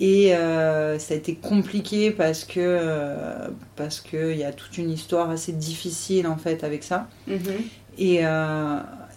[0.00, 4.78] Et euh, ça a été compliqué parce que euh, parce que il y a toute
[4.78, 7.08] une histoire assez difficile en fait avec ça.
[7.26, 7.38] Mhm.
[7.98, 8.20] Et,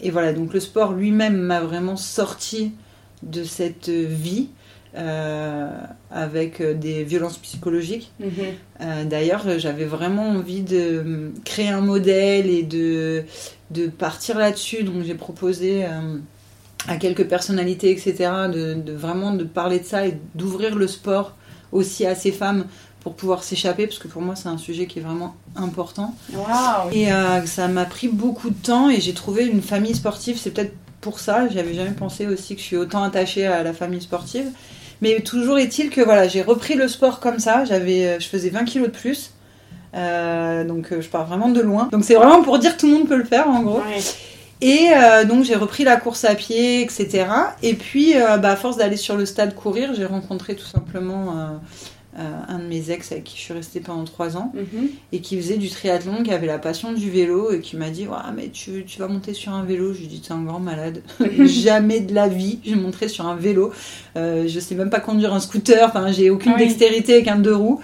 [0.01, 2.71] et voilà, donc le sport lui-même m'a vraiment sorti
[3.21, 4.49] de cette vie
[4.93, 8.11] avec des violences psychologiques.
[8.19, 8.29] Mhm.
[8.81, 13.23] Euh, D'ailleurs, j'avais vraiment envie de euh, créer un modèle et de,
[13.71, 14.83] de partir là-dessus.
[14.83, 16.17] Donc j'ai proposé euh,
[16.87, 21.35] à quelques personnalités, etc., de, de vraiment de parler de ça et d'ouvrir le sport
[21.71, 22.65] aussi à ces femmes
[23.01, 26.13] pour pouvoir s'échapper, parce que pour moi c'est un sujet qui est vraiment important.
[26.91, 30.37] Et euh, ça m'a pris beaucoup de temps et j'ai trouvé une famille sportive.
[30.37, 31.47] C'est peut-être pour ça.
[31.49, 34.51] J'avais jamais pensé aussi que je suis autant attachée à la famille sportive.
[35.01, 37.65] Mais toujours est-il que voilà, j'ai repris le sport comme ça.
[37.65, 39.33] J'avais, euh, je faisais 20 kilos de plus.
[39.93, 41.89] Euh, donc euh, je pars vraiment de loin.
[41.91, 43.79] Donc c'est vraiment pour dire que tout le monde peut le faire en gros.
[43.79, 43.99] Ouais.
[44.61, 47.25] Et euh, donc j'ai repris la course à pied, etc.
[47.63, 51.59] Et puis euh, bah, à force d'aller sur le stade courir, j'ai rencontré tout simplement
[52.17, 54.89] un de mes ex avec qui je suis restée pendant trois ans Mhm.
[55.13, 58.05] et qui faisait du triathlon, qui avait la passion du vélo et qui m'a dit
[58.07, 59.93] ouais, mais tu, tu vas monter sur un vélo.
[59.93, 61.01] Je lui ai dit t'es un grand malade.
[61.45, 63.71] Jamais de la vie je monterai sur un vélo.
[64.17, 65.87] Euh, je sais même pas conduire un scooter.
[65.87, 66.59] Enfin j'ai aucune Oui.
[66.59, 67.79] dextérité avec un deux roues.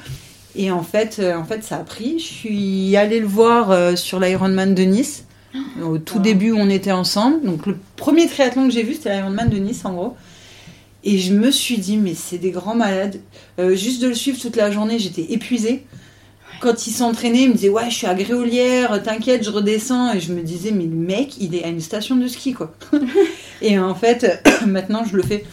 [0.60, 2.18] Et en fait, euh, en fait, ça a pris.
[2.18, 5.24] Je suis allée le voir euh, sur l'Ironman de Nice.
[5.84, 6.22] Au tout Wow.
[6.24, 7.42] début, on était ensemble.
[7.44, 10.16] Donc, le premier triathlon que j'ai vu, c'était l'Ironman de Nice, en gros.
[11.10, 13.22] Et je me suis dit, mais c'est des grands malades.
[13.60, 15.86] Euh, juste de le suivre toute la journée, j'étais épuisée.
[16.60, 20.12] Quand il s'entraînait, il me disait, ouais, je suis à Gréolière, t'inquiète, je redescends.
[20.14, 22.74] Et je me disais, mais le mec, il est à une station de ski, quoi.
[23.62, 25.46] et en fait, maintenant, je le fais.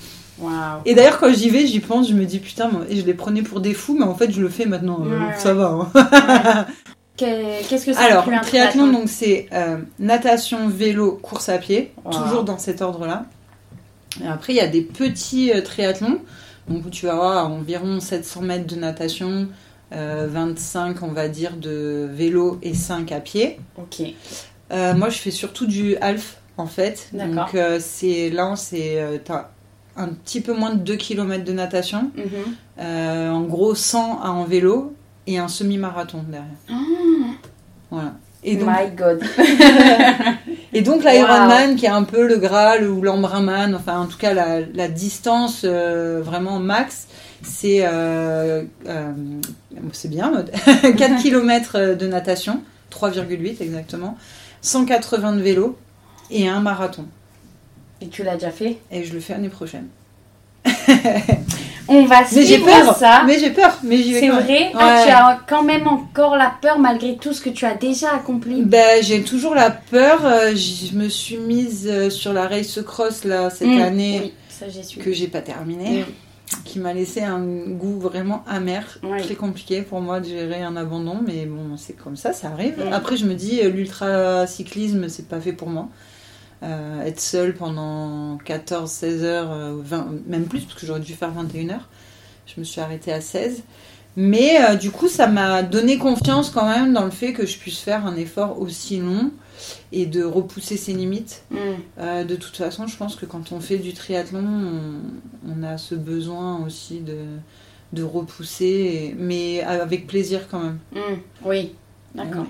[0.85, 3.14] Et d'ailleurs, quand j'y vais, j'y pense, je me dis, putain, moi, et je les
[3.14, 5.05] prenais pour des fous, mais en fait, je le fais maintenant.
[5.07, 5.88] euh, Ouais, ça va.
[5.95, 6.67] hein.
[7.17, 12.12] Que- Qu'est-ce que ça Alors, triathlon, donc c'est euh, natation, vélo, course à pied, Wow.
[12.12, 13.27] toujours dans cet ordre-là.
[14.22, 16.20] Et après, il y a des petits euh, triathlons,
[16.68, 19.48] donc où tu vas avoir environ 700 mètres de natation,
[19.92, 23.59] euh, 25, on va dire, de vélo et 5 à pied.
[23.77, 24.07] Ok.
[24.72, 27.09] Euh, moi, je fais surtout du half, en fait.
[27.12, 27.35] D'accord.
[27.46, 29.50] Donc, euh, c'est là, c'est euh, t'as
[29.96, 32.24] un petit peu moins de 2 km de natation, Mhm.
[32.81, 34.94] euh, en gros 100 à en vélo
[35.27, 36.48] et un semi-marathon derrière.
[36.70, 36.74] Ah,
[37.90, 38.12] Voilà.
[38.42, 39.22] Et donc, My God.
[40.76, 44.34] Et donc l'Ironman qui est un peu le Graal ou l'Embrunman, enfin en tout cas
[44.34, 47.06] la, la distance euh, vraiment max.
[47.42, 49.12] C'est euh, euh,
[49.92, 50.50] c'est bien, mode.
[50.96, 52.60] 4 km de natation,
[52.90, 54.18] 3,8 exactement,
[54.62, 55.78] 180 de vélo
[56.30, 57.06] et un marathon.
[58.00, 58.78] Et tu l'as déjà fait?
[58.90, 59.87] Et je le fais l'année prochaine.
[61.88, 63.23] On va Mais j'ai suivre peur, ça.
[63.27, 65.05] mais j'ai peur, mais j'y vais C'est vrai Ah, Ouais.
[65.05, 68.62] Tu as quand même encore la peur malgré tout ce que tu as déjà accompli.
[68.62, 70.20] Ben, j'ai toujours la peur.
[70.25, 74.33] euh, Je me suis mise euh, sur la race cross là cette Mm, année Oui,
[74.49, 74.99] ça j'ai su.
[74.99, 76.05] que j'ai pas terminée,
[76.64, 79.20] qui m'a laissé un goût vraiment amer, Oui.
[79.23, 82.79] très compliqué pour moi de gérer un abandon, mais bon, c'est comme ça, ça arrive.
[82.79, 82.92] Mm.
[82.94, 85.88] Après, je me dis, euh, l'ultra cyclisme, c'est pas fait pour moi.
[86.64, 91.12] Euh, être seule pendant 14, 16 heures, euh, 20, même plus, parce que j'aurais dû
[91.12, 91.88] faire 21 heures.
[92.46, 93.62] Je me suis arrêtée à 16.
[94.16, 97.59] Mais euh, du coup, ça m'a donné confiance quand même dans le fait que je
[97.59, 99.31] puisse faire un effort aussi long
[99.92, 101.42] et de repousser ses limites.
[101.50, 101.57] Mm.
[101.98, 105.77] Euh, de toute façon, je pense que quand on fait du triathlon, on, on a
[105.79, 107.16] ce besoin aussi de,
[107.92, 110.79] de repousser, et- mais avec plaisir quand même.
[110.92, 111.18] Mm.
[111.44, 111.74] Oui.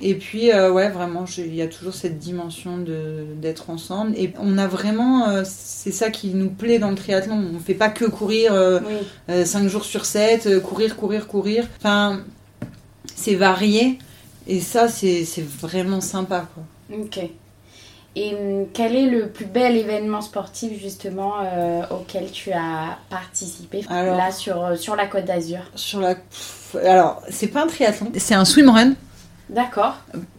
[0.03, 2.79] Et puis, euh, ouais, vraiment, il y a toujours cette dimension
[3.37, 4.12] d'être ensemble.
[4.16, 7.42] Et on a vraiment, euh, c'est ça qui nous plaît dans le triathlon.
[7.55, 8.53] On fait pas que courir
[9.29, 9.46] Oui.
[9.46, 11.66] 5 jours sur 7, courir, courir, courir.
[11.79, 12.20] Enfin,
[13.14, 13.98] c'est varié.
[14.46, 15.24] Et ça, c'est
[15.61, 16.98] vraiment sympa, quoi.
[16.98, 17.20] Ok.
[18.16, 23.85] Et hum, quel est le plus bel événement sportif justement euh, auquel tu as participé
[23.88, 25.59] Alors- là sur, euh, sur la Côte d'Azur?
[25.74, 26.14] Sur la...
[26.85, 28.92] Alors, c'est pas un triathlon, c'est un swimrun.
[29.50, 29.96] D'accord.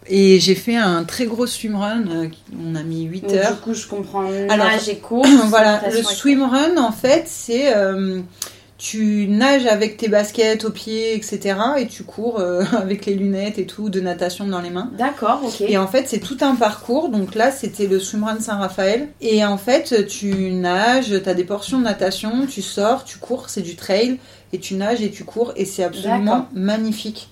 [0.08, 2.04] Et j'ai fait un très gros swimrun.
[2.08, 2.28] euh,
[2.64, 3.54] On a mis 8 Donc, heures.
[3.54, 5.28] Du coup, je comprends Alors, nage et course.
[5.46, 7.74] voilà, le swimrun, en fait, c'est.
[7.76, 8.20] euh,
[8.78, 11.56] tu nages avec tes baskets aux pieds, etc.
[11.78, 14.90] Et tu cours euh, avec les lunettes et tout, de natation dans les mains.
[14.98, 15.62] D'accord, ok.
[15.62, 17.08] Et en fait, c'est tout un parcours.
[17.08, 19.08] Donc là, c'était le swimrun Saint-Raphaël.
[19.22, 23.48] Et en fait, tu nages, tu as des portions de natation, tu sors, tu cours,
[23.48, 24.18] c'est du trail.
[24.52, 25.52] Et tu nages et tu cours.
[25.56, 27.30] Et c'est absolument magnifique.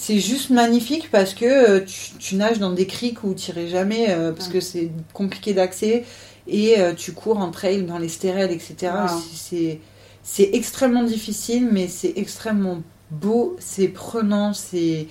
[0.00, 3.66] C'est juste magnifique parce que euh, tu, tu nages dans des criques où tu irais
[3.66, 4.54] jamais, euh, parce Ouais.
[4.54, 6.04] que c'est compliqué d'accès.
[6.46, 8.92] Et euh, tu cours en trail dans les stérelles, etc.
[9.12, 9.20] Wow.
[9.34, 12.78] C'est- extrêmement difficile, mais c'est extrêmement
[13.10, 15.08] beau, c'est prenant, c'est...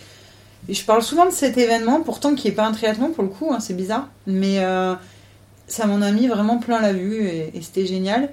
[0.70, 3.52] Je parle souvent de cet événement, pourtant qui n'est pas un triathlon pour le coup,
[3.52, 4.60] hein, c'est bizarre, mais
[5.68, 8.30] ça m'en a mis vraiment plein la vue et, et c'était génial.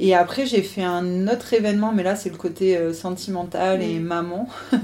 [0.00, 3.98] Et après j'ai fait un autre événement, mais là c'est le côté euh, sentimental et
[3.98, 4.02] Mm.
[4.04, 4.48] maman.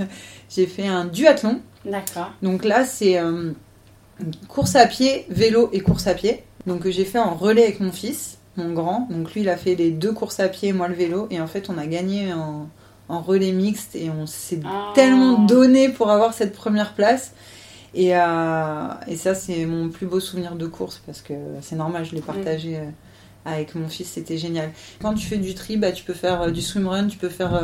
[0.51, 2.31] j'ai fait un duathlon, D'accord.
[2.43, 3.53] donc là c'est euh,
[4.49, 6.43] course à pied, vélo et course à pied.
[6.67, 9.07] Donc j'ai fait en relais avec mon fils, mon grand.
[9.11, 11.47] Donc lui il a fait les deux courses à pied, moi le vélo, et en
[11.47, 12.69] fait on a gagné en,
[13.09, 14.93] en relais mixte et on s'est Ah.
[14.95, 17.33] tellement donné pour avoir cette première place.
[17.95, 22.05] Et, euh, et ça, c'est mon plus beau souvenir de course parce que c'est normal,
[22.05, 22.85] je l'ai partagé euh,
[23.45, 24.71] avec mon fils, c'était génial.
[25.03, 27.61] Quand tu fais du tri, bah, tu peux faire euh, du swimrun, tu peux faire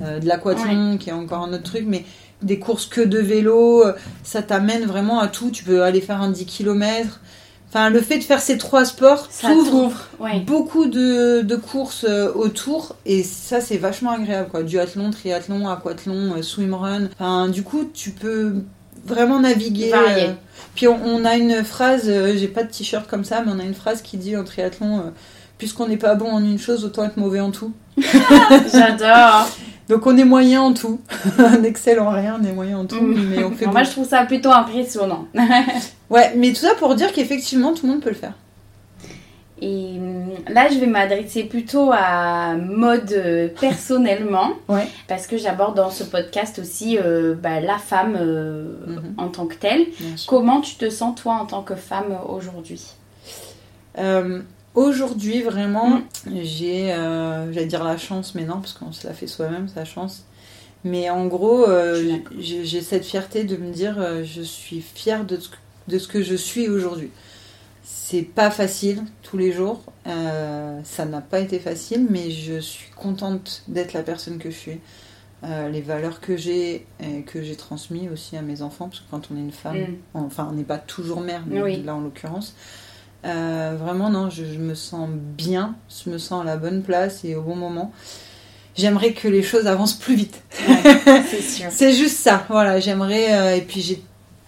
[0.00, 2.06] de l'aquathlon qui est encore un autre truc, mais
[2.40, 3.84] des courses que de vélo,
[4.22, 5.50] ça t'amène vraiment à tout.
[5.50, 7.20] Tu peux aller faire un 10 km.
[7.68, 10.08] Enfin, le fait de faire ces trois sports Ça t'ouvre.
[10.18, 10.40] Ouais.
[10.40, 17.08] beaucoup de, de courses autour et ça c'est vachement agréable quoi duathlon triathlon aquathlon swimrun
[17.12, 18.64] enfin du coup tu peux
[19.04, 20.24] vraiment naviguer Varier.
[20.28, 20.32] euh.
[20.74, 23.58] puis on, on a une phrase euh, j'ai pas de t-shirt comme ça mais on
[23.58, 25.02] a une phrase qui dit en triathlon euh,
[25.58, 27.72] puisqu'on n'est pas bon en une chose autant être mauvais en tout
[28.72, 29.48] J'adore.
[29.88, 31.00] donc on est moyen en tout
[31.38, 33.28] on excelle en rien on est moyen en tout Mm.
[33.30, 33.84] mais on fait Moi, bon.
[33.84, 35.26] je trouve ça plutôt impressionnant.
[36.10, 38.34] ouais mais tout ça pour dire qu'effectivement tout le monde peut le faire
[39.62, 44.86] Et hum, là, je vais m'adresser plutôt à mode euh, personnellement, Ouais.
[45.06, 49.14] parce que j'aborde dans ce podcast aussi euh, bah, la femme euh, Mhm.
[49.18, 49.86] en tant que telle.
[50.26, 52.82] Comment tu te sens toi en tant que femme aujourd'hui?
[54.74, 55.88] Aujourd'hui, vraiment,
[56.26, 56.30] Mm.
[56.42, 56.86] j'ai,
[57.52, 60.24] j'allais dire la chance, mais non, parce qu'on se la fait soi-même, sa chance.
[60.84, 61.66] Mais en gros,
[62.38, 67.10] j'ai cette fierté de me dire, je suis fière de ce que je suis aujourd'hui.
[67.92, 72.90] C'est pas facile tous les jours, euh, ça n'a pas été facile, mais je suis
[72.96, 74.80] contente d'être la personne que je suis.
[75.42, 79.06] Euh, les valeurs que j'ai et que j'ai transmis aussi à mes enfants, parce que
[79.10, 79.94] quand on est une femme, Mm.
[80.14, 81.82] enfin on n'est pas toujours mère, mais Oui.
[81.82, 82.54] là en l'occurrence,
[83.24, 85.74] euh, vraiment non, je, je me sens bien,
[86.04, 87.90] je me sens à la bonne place et au bon moment.
[88.76, 90.42] J'aimerais que les choses avancent plus vite.
[91.70, 94.02] C'est juste ça, voilà, j'aimerais, euh, et puis j'ai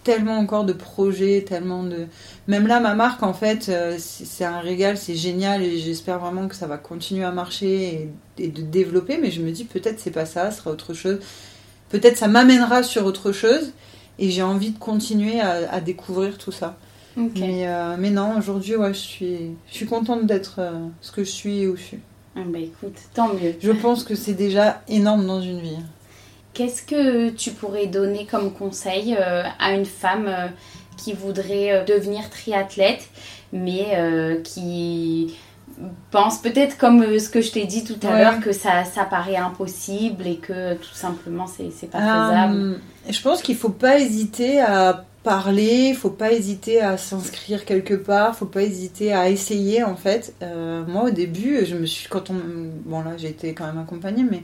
[0.05, 2.07] tellement encore de projets, tellement de...
[2.49, 6.49] Même là, ma marque, en fait, euh, c'est un régal, c'est génial, et j'espère vraiment
[6.49, 10.01] que ça va continuer à marcher et, et de développer, mais je me dis peut-être
[10.01, 11.19] c'est pas ça, ce sera autre chose.
[11.91, 13.73] Peut-être ça m'amènera sur autre chose,
[14.19, 16.77] et j'ai envie de continuer à, à découvrir tout ça.
[17.17, 19.37] Mais, euh, mais non, aujourd'hui, ouais, je suis,
[19.69, 20.71] je suis contente d'être euh,
[21.03, 21.99] ce que je suis et où je suis.
[22.35, 23.55] Ah bah écoute, tant mieux.
[23.61, 25.77] Je pense que c'est déjà énorme dans une vie.
[26.55, 30.49] Qu'est-ce que tu pourrais donner comme conseil euh, à une femme euh,
[30.99, 33.09] qui voudrait euh, devenir triathlète,
[33.55, 33.97] mais
[34.45, 35.37] qui
[36.11, 39.37] pense peut-être comme ce que je t'ai dit tout à l'heure, que ça, ça paraît
[39.37, 42.81] impossible et que tout simplement c'est pas faisable?
[43.09, 47.95] Je pense qu'il faut pas hésiter à parler, il faut pas hésiter à s'inscrire quelque
[47.95, 50.35] part, faut pas hésiter à essayer en fait.
[50.87, 52.37] moi au début, je me suis quand on
[52.85, 54.43] bon là j'ai été quand même accompagnée mais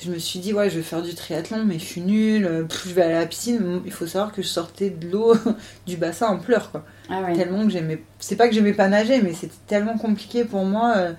[0.00, 2.64] je me suis dit, ouais, je vais faire du triathlon, mais je suis nulle, euh,
[2.86, 3.80] je vais aller à la piscine.
[3.84, 5.34] Il faut savoir que je sortais de l'eau
[5.86, 6.84] du bassin en pleurs, quoi.
[7.10, 8.02] Ah tellement que j'aimais.
[8.20, 10.94] C'est pas que j'aimais pas nager, mais c'était tellement compliqué pour moi.
[10.96, 11.12] Euh.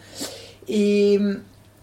[0.68, 1.20] Et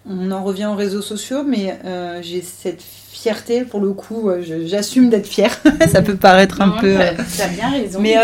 [0.08, 4.30] on en revient aux réseaux sociaux, mais euh, j'ai cette fierté, pour le coup,
[4.64, 5.58] j'assume d'être fière.
[5.90, 6.96] ça peut paraître un peu.
[7.34, 8.16] Tu as bien raison, mais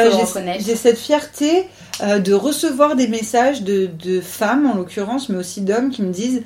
[0.61, 1.67] j'ai cette fierté
[2.01, 6.43] de recevoir des messages de, de femmes, en l'occurrence, mais aussi d'hommes qui me disent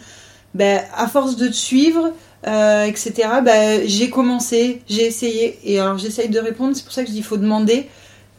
[0.56, 2.12] ben, à force de te suivre,
[2.46, 3.12] euh, etc.,
[3.44, 5.58] ben, j'ai commencé, j'ai essayé.
[5.64, 7.88] Et alors j'essaye de répondre, c'est pour ça que je dis il faut demander.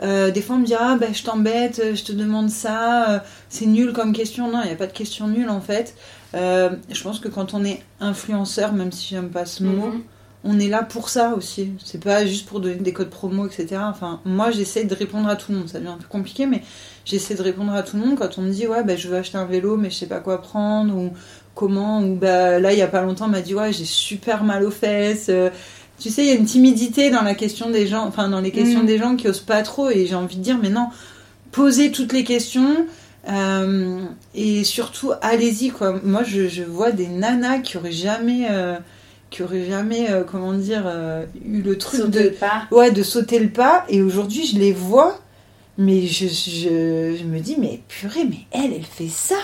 [0.03, 3.19] Euh, des fois on me dit ah ben je t'embête, je te demande ça, euh,
[3.49, 4.51] c'est nul comme question.
[4.51, 5.95] Non, il n'y a pas de question nulle en fait.
[6.33, 10.01] je pense que quand on est influenceur, même si j'aime pas ce mot, mhm.
[10.43, 11.71] on est là pour ça aussi.
[11.83, 13.81] C'est pas juste pour donner des codes promo, etc.
[13.83, 15.69] Enfin, moi j'essaie de répondre à tout le monde.
[15.69, 16.61] Ça devient un peu compliqué, mais
[17.05, 19.17] j'essaie de répondre à tout le monde quand on me dit ouais ben je veux
[19.17, 21.11] acheter un vélo mais je sais pas quoi prendre ou
[21.57, 24.63] comment ou bah là il y a pas longtemps m'a dit ouais j'ai super mal
[24.63, 25.49] aux fesses euh,
[25.99, 28.51] tu sais il y a une timidité dans la question des gens enfin dans les
[28.51, 28.85] questions mm.
[28.85, 30.87] des gens qui osent pas trop et j'ai envie de dire mais non
[31.51, 32.85] posez toutes les questions
[33.29, 33.99] euh,
[34.35, 35.99] et surtout allez-y quoi.
[36.03, 38.77] Moi je, vois des nanas qui auraient jamais euh,
[39.31, 40.89] qui auraient jamais comment dire
[41.43, 42.33] eu le truc de
[42.71, 45.19] ouais de sauter le pas et aujourd'hui je les vois
[45.79, 49.35] mais je, je, je me dis mais purée mais elle elle fait ça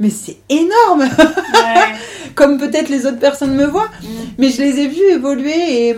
[0.00, 1.08] mais c'est énorme
[2.34, 3.90] Comme peut-être les autres personnes me voient.
[4.02, 4.06] Mm.
[4.38, 5.96] Mais je les ai vus évoluer et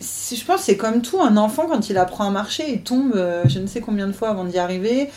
[0.00, 1.20] je pense que c'est comme tout.
[1.20, 4.12] Un enfant, quand il apprend à marcher, il tombe euh, je ne sais combien de
[4.12, 5.08] fois avant d'y arriver.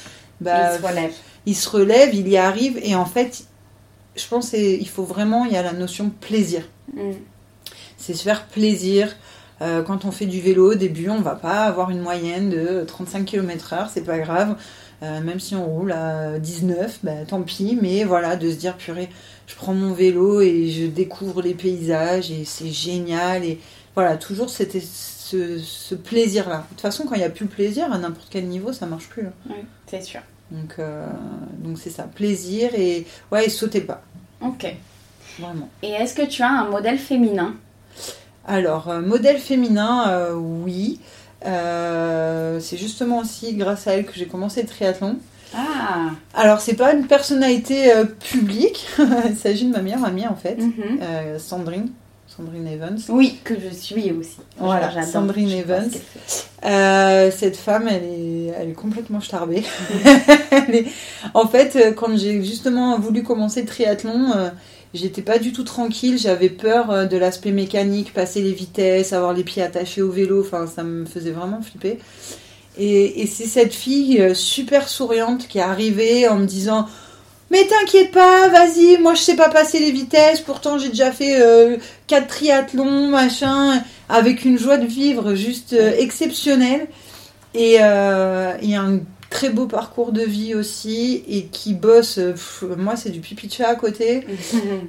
[0.42, 1.12] Bah, il se relève.
[1.48, 2.80] Il se relève, il y arrive.
[2.84, 3.46] Et en fait,
[4.16, 6.64] je pense qu'il faut vraiment, il y a la notion plaisir.
[6.94, 7.12] Mm.
[7.98, 9.16] C'est se faire plaisir.
[9.62, 12.84] Euh, quand on fait du vélo au début, on va pas avoir une moyenne de
[12.86, 14.58] 35 km/h, c'est pas grave.
[15.06, 18.76] Euh, même si on roule à 19, bah, tant pis, mais voilà, de se dire,
[18.76, 19.10] purée,
[19.48, 23.44] je prends mon vélo et je découvre les paysages et c'est génial.
[23.46, 23.60] Et
[23.94, 26.58] voilà, toujours c'était ce, plaisir-là.
[26.58, 28.86] De toute façon, quand il n'y a plus le plaisir, à n'importe quel niveau, ça
[28.86, 29.28] marche plus.
[29.28, 29.34] Hein.
[29.50, 30.22] Oui, c'est sûr.
[30.52, 31.08] Donc, euh,
[31.60, 34.02] donc c'est ça, plaisir et, ouais, et le pas.
[34.42, 34.66] Ok.
[35.40, 35.70] Vraiment.
[35.84, 37.56] Et est-ce que tu as un modèle féminin?
[38.48, 41.00] Alors, euh, modèle féminin, oui.
[41.46, 45.18] Euh, c'est justement aussi grâce à elle que j'ai commencé le triathlon.
[45.56, 46.12] Ah.
[46.34, 48.88] Alors, c'est pas une personnalité euh, publique,
[49.30, 51.00] il s'agit de ma meilleure amie en fait, mhm.
[51.02, 51.90] euh, Sandrine.
[52.28, 52.98] Sandrine Evans.
[53.10, 54.38] Oui, que je suis aussi.
[54.58, 55.90] Voilà, Sandrine Evans.
[57.32, 59.64] cette femme, elle est, elle est complètement starbée.
[61.34, 64.52] En fait, quand j'ai justement voulu commencer le triathlon,
[64.96, 69.34] j'étais pas du tout tranquille, j'avais peur euh, de l'aspect mécanique, passer les vitesses, avoir
[69.34, 72.00] les pieds attachés au vélo, enfin ça me faisait vraiment flipper.
[72.78, 76.88] Et, c'est cette fille euh, super souriante qui est arrivée en me disant
[77.52, 81.40] mais t'inquiète pas, vas-y, moi je sais pas passer les vitesses, pourtant j'ai déjà fait
[81.40, 81.78] euh,
[82.08, 86.88] quatre triathlons, machin, avec une joie de vivre juste exceptionnelle.
[87.54, 89.00] Et il un
[89.36, 92.20] très beau parcours de vie aussi et qui bosse.
[92.78, 94.26] moi, c'est du pipi chat à côté.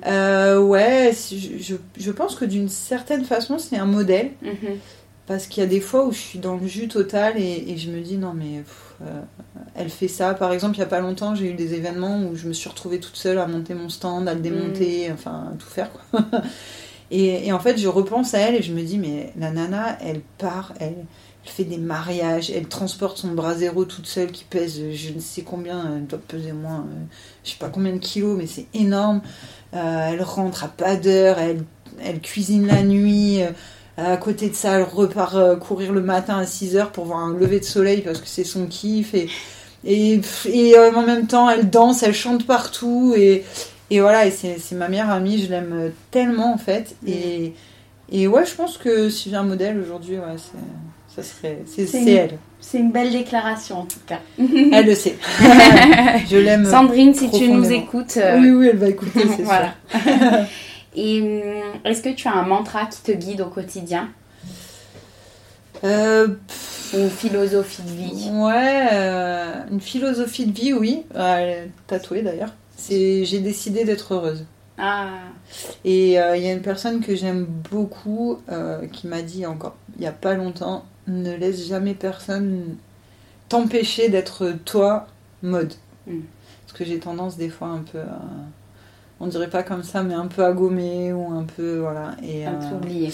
[0.07, 4.31] Euh, ouais, je, je, pense que d'une certaine façon, c'est un modèle.
[4.43, 4.79] Mhm.
[5.27, 7.91] Parce qu'il y a des fois où je suis dans le jus total et, je
[7.91, 8.63] me dis non, mais
[9.03, 9.21] euh,
[9.75, 10.35] elle fait ça.
[10.35, 12.69] Par exemple, il n'y a pas longtemps, j'ai eu des événements où je me suis
[12.69, 15.15] retrouvée toute seule à monter mon stand, à le démonter, mhm.
[15.15, 15.91] enfin, à tout faire.
[15.91, 16.21] Quoi.
[17.11, 19.99] et, et en fait, je repense à elle et je me dis, mais la nana,
[20.01, 21.05] elle part, elle
[21.47, 25.21] elle fait des mariages, elle transporte son bras zéro toute seule qui pèse je ne
[25.21, 27.05] sais combien, elle doit peser moins, euh,
[27.45, 29.23] je sais pas combien de kilos, mais c'est énorme.
[29.75, 31.63] Euh, elle rentre à pas d'heure, elle,
[32.03, 33.43] elle cuisine la nuit.
[33.43, 33.51] Euh,
[33.97, 37.33] à côté de ça, elle repart courir le matin à 6 heures pour voir un
[37.33, 39.15] lever de soleil parce que c'est son kiff.
[39.15, 39.29] Et,
[39.85, 43.15] et, et, en même temps, elle danse, elle chante partout.
[43.17, 43.45] Et,
[43.89, 46.95] et voilà, et c'est ma meilleure amie, je l'aime tellement en fait.
[47.07, 47.55] Et,
[48.11, 50.59] et ouais, je pense que si j'ai un modèle aujourd'hui, ouais, c'est
[51.23, 51.63] serait.
[51.67, 52.39] C'est elle.
[52.61, 54.21] C'est une belle déclaration en tout cas.
[54.39, 55.17] Elle le sait.
[56.31, 56.65] Je l'aime.
[56.65, 58.17] Sandrine, si tu nous écoutes.
[58.17, 59.75] Euh, oui, oui, elle va écouter, c'est voilà.
[60.97, 64.09] Et hum, est-ce que tu as un mantra qui te guide au quotidien?
[65.85, 66.29] Euh,
[66.95, 68.31] Une philosophie de vie?
[68.33, 71.05] Ouais, euh, une philosophie de vie, oui.
[71.15, 72.55] est tatouée d'ailleurs.
[72.77, 74.45] C'est j'ai décidé d'être heureuse.
[74.79, 75.09] Ah,
[75.85, 79.75] Et euh, il y a une personne que j'aime beaucoup euh, qui m'a dit encore
[79.97, 82.77] il n'y a pas longtemps ne laisse jamais personne
[83.49, 85.07] t'empêcher d'être toi
[85.43, 85.75] mode.
[86.07, 86.21] Mm.
[86.67, 88.21] Parce que j'ai tendance des fois un peu à,
[89.21, 92.45] on dirait pas comme ça mais un peu à gommer ou un peu voilà et
[92.45, 93.13] à euh, t'oublier.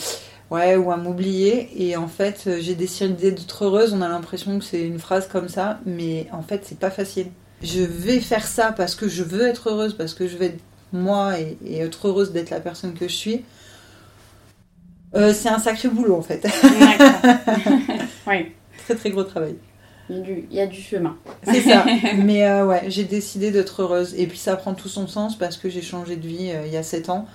[0.51, 4.59] ouais ou à m'oublier et en fait euh, j'ai décidé d'être heureuse on a l'impression
[4.59, 7.27] que c'est une phrase comme ça mais en fait c'est pas facile
[7.63, 10.61] je vais faire ça parce que je veux être heureuse parce que je vais être
[10.93, 13.45] moi et, et être heureuse d'être la personne que je suis
[15.15, 16.47] Euh, c'est un sacré boulot en fait.
[18.27, 18.53] oui,
[18.85, 19.55] très très gros travail
[20.11, 21.17] il y a du- il y a du chemin.
[21.45, 21.85] c'est ça
[22.19, 25.57] mais euh, ouais j'ai décidé d'être heureuse et puis ça prend tout son sens parce
[25.57, 27.27] que j'ai changé de vie euh, il y a 7 ans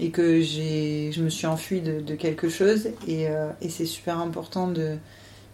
[0.00, 3.86] et que j'ai je me suis enfuie de, de quelque chose et, euh, et c'est
[3.86, 4.96] super important de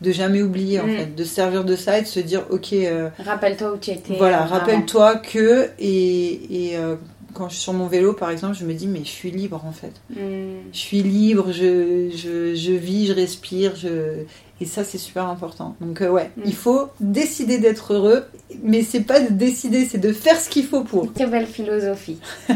[0.00, 0.96] de jamais oublier en Mm.
[0.96, 3.90] fait de se servir de ça et de se dire ok euh, Rappelle-toi où tu
[3.90, 4.16] étais.
[4.16, 6.96] voilà rappelle-toi que et, et euh,
[7.34, 9.62] quand je suis sur mon vélo par exemple je me dis mais je suis libre
[9.66, 10.58] en fait Hmm.
[10.72, 14.24] je suis libre je, je, je vis je respire je
[14.60, 16.42] et ça c'est super important donc euh, ouais Mm.
[16.44, 18.24] il faut décider d'être heureux
[18.62, 22.18] mais c'est pas de décider c'est de faire ce qu'il faut pour Très belle philosophie.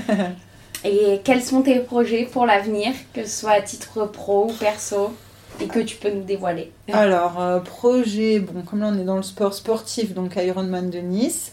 [0.85, 5.15] Et quels sont tes projets pour l'avenir, que ce soit à titre pro ou perso,
[5.59, 6.73] et que tu peux nous dévoiler?
[6.93, 10.99] Alors euh, projet bon comme là on est dans le sport sportif donc Ironman de
[10.99, 11.53] Nice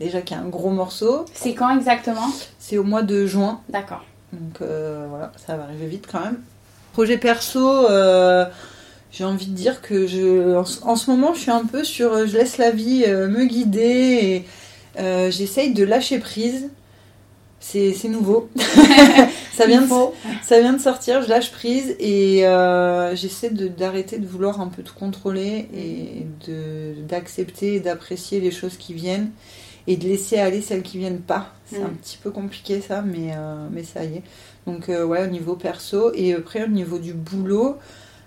[0.00, 2.28] déjà qui est un gros morceau C'est quand exactement
[2.58, 4.04] c'est au mois de juin D'accord.
[4.32, 6.40] Donc euh, voilà, ça va arriver vite quand même.
[6.92, 8.44] Projet perso, euh,
[9.12, 11.84] j'ai envie de dire que je, en, ce- en ce moment, je suis un peu
[11.84, 14.44] sur, euh, je laisse la vie euh, me guider
[14.98, 16.68] et j'essaye de lâcher prise.
[17.60, 18.48] C'est nouveau.
[19.56, 20.14] ça, vient de, faut.
[20.42, 22.44] ça vient de sortir, je lâche prise et
[23.14, 28.50] j'essaie de- d'arrêter de, vouloir un peu tout contrôler et de- d'accepter et d'apprécier les
[28.52, 29.30] choses qui viennent
[29.86, 31.52] et de laisser aller celles qui viennent pas.
[31.66, 31.84] C'est Mm.
[31.86, 34.22] un petit peu compliqué ça, mais, euh, mais ça y est.
[34.66, 37.76] Donc euh, ouais, au niveau perso et après au niveau du boulot,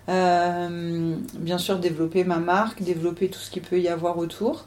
[0.08, 4.66] euh, bien sûr développer ma marque, développer tout ce qu'il peut y avoir autour.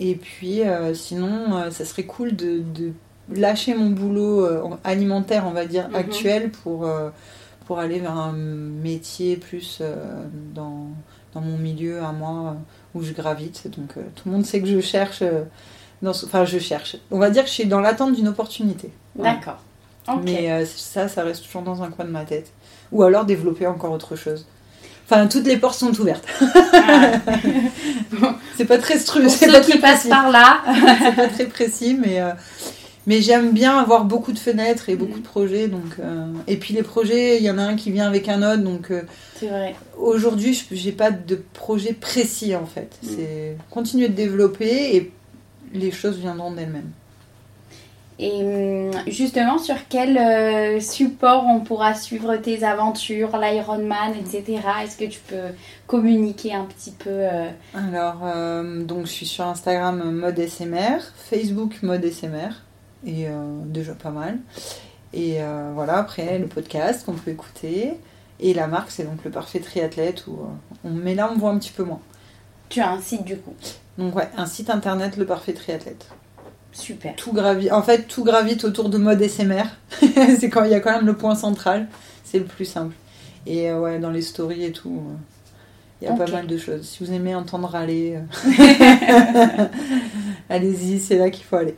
[0.00, 0.62] Et puis
[0.94, 2.92] sinon, ça serait cool de, de
[3.34, 4.48] lâcher mon boulot
[4.82, 5.94] alimentaire, on va dire, Mhm.
[5.94, 6.88] actuel pour,
[7.66, 9.82] pour aller vers un métier plus
[10.54, 10.86] dans,
[11.34, 12.56] dans mon milieu à moi
[12.94, 13.68] où je gravite.
[13.76, 15.22] Donc tout le monde sait que je cherche.
[16.02, 16.96] Dans ce- Enfin, je cherche.
[17.10, 18.90] On va dire que je suis dans l'attente d'une opportunité.
[19.14, 19.34] Voilà.
[19.34, 19.58] D'accord.
[20.24, 22.50] Mais euh, ça, ça reste toujours dans un coin de ma tête.
[22.90, 24.46] Ou alors développer encore autre chose.
[25.04, 26.24] Enfin, toutes les portes sont ouvertes.
[26.72, 27.12] Ah.
[28.56, 30.60] C'est pas très stru, Pour c'est pas qui très passent par là,
[31.02, 32.30] C'est pas très précis, mais euh,
[33.06, 35.66] mais j'aime bien avoir beaucoup de fenêtres et beaucoup de projets.
[35.68, 38.42] Donc euh, et puis les projets, il y en a un qui vient avec un
[38.42, 38.62] autre.
[38.62, 39.02] Donc euh,
[39.38, 39.74] c'est vrai.
[39.98, 42.90] aujourd'hui, je- j'ai pas de projet précis en fait.
[43.02, 43.10] Mhm.
[43.16, 45.10] C'est continuer de développer et
[45.72, 46.90] les choses viendront d'elles-mêmes.
[48.22, 54.60] Et hum, justement, sur quel euh, support on pourra suivre tes aventures, l'Ironman, etc.
[54.84, 55.54] Est-ce que tu peux
[55.86, 61.82] communiquer un petit peu euh, Alors, euh, donc je suis sur Instagram mode SMR, Facebook
[61.82, 62.50] mode SMR,
[63.06, 64.38] et euh, déjà pas mal.
[65.14, 67.94] Et euh, voilà, après le podcast qu'on peut écouter.
[68.38, 70.38] Et la marque, c'est donc le parfait triathlète où
[70.84, 72.00] on, mais là on voit un petit peu moins.
[72.68, 73.54] Tu as un site du coup?
[74.00, 76.06] Donc ouais, un site internet, le parfait triathlète.
[76.72, 77.14] Super.
[77.16, 79.64] Tout gravite, en fait, tout gravite autour de mode SMR.
[80.38, 81.86] c'est quand il y a quand même le point central,
[82.24, 82.94] c'est le plus simple.
[83.46, 85.14] Et euh, ouais, dans les stories et tout, euh,
[86.00, 86.88] il y a pas mal de choses.
[86.88, 89.64] Si vous aimez entendre râler, euh,
[90.48, 91.76] allez-y, c'est là qu'il faut aller.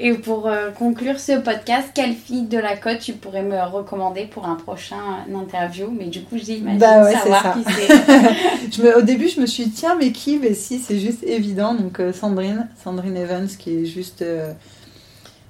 [0.00, 4.24] Et pour euh, conclure ce podcast, quelle fille de la côte tu pourrais me recommander
[4.26, 4.96] pour un prochain
[5.32, 5.88] interview?
[5.96, 7.52] Mais du coup, j'imagine Bah ouais, savoir ça.
[7.54, 8.82] qui c'est.
[8.82, 10.38] Me- au début, je me suis dit, tiens, mais qui?
[10.38, 11.74] Mais si, c'est juste évident.
[11.74, 14.52] Donc, euh, Sandrine, Sandrine Evans, qui est juste euh,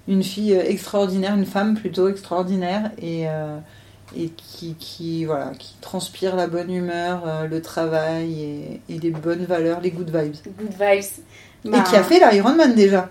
[0.08, 3.56] une fille euh, extraordinaire, une femme plutôt extraordinaire, et, euh,
[4.14, 9.10] et qui, qui, voilà, qui transpire la bonne humeur, euh, le travail et, et les
[9.10, 10.34] bonnes valeurs, les good vibes.
[10.58, 11.74] Good vibes.
[11.74, 13.08] Et qui a fait l'Ironman déjà.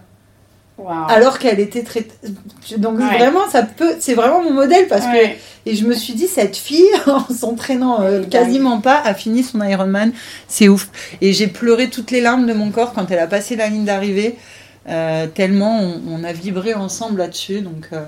[1.07, 2.05] Alors qu'elle était très.
[2.77, 3.17] Donc, Ouais.
[3.17, 3.95] vraiment, ça peut.
[3.99, 5.27] C'est vraiment mon modèle parce que.
[5.65, 9.61] Et je me suis dit, cette fille, en s'entraînant euh, quasiment pas, a fini son
[9.63, 10.11] Ironman.
[10.47, 10.89] C'est ouf.
[11.21, 13.85] Et j'ai pleuré toutes les larmes de mon corps quand elle a passé la ligne
[13.85, 14.35] d'arrivée.
[14.89, 17.61] euh, tellement on, on a vibré ensemble là-dessus.
[17.61, 18.03] Donc, euh,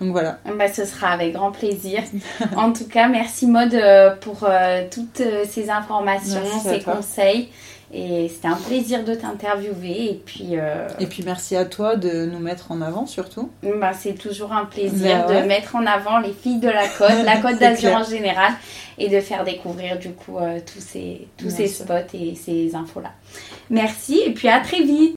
[0.00, 0.38] donc voilà.
[0.58, 2.02] Bah, ce sera avec grand plaisir.
[2.56, 4.48] en tout cas, merci Maud euh, pour
[4.90, 7.48] toutes ces informations, Merci ces conseils.
[7.92, 10.10] Et c'était un plaisir de t'interviewer.
[10.10, 13.50] Et puis, euh, Et puis merci à toi de nous mettre en avant surtout.
[13.62, 15.42] bah, c'est toujours un plaisir Bah ouais.
[15.42, 18.52] de mettre en avant les filles de la côte, la côte d'Azur en général,
[18.98, 23.10] et de faire découvrir du coup euh, tous ces, tous ces spots et ces infos-là.
[23.70, 25.16] Merci et puis à très vite.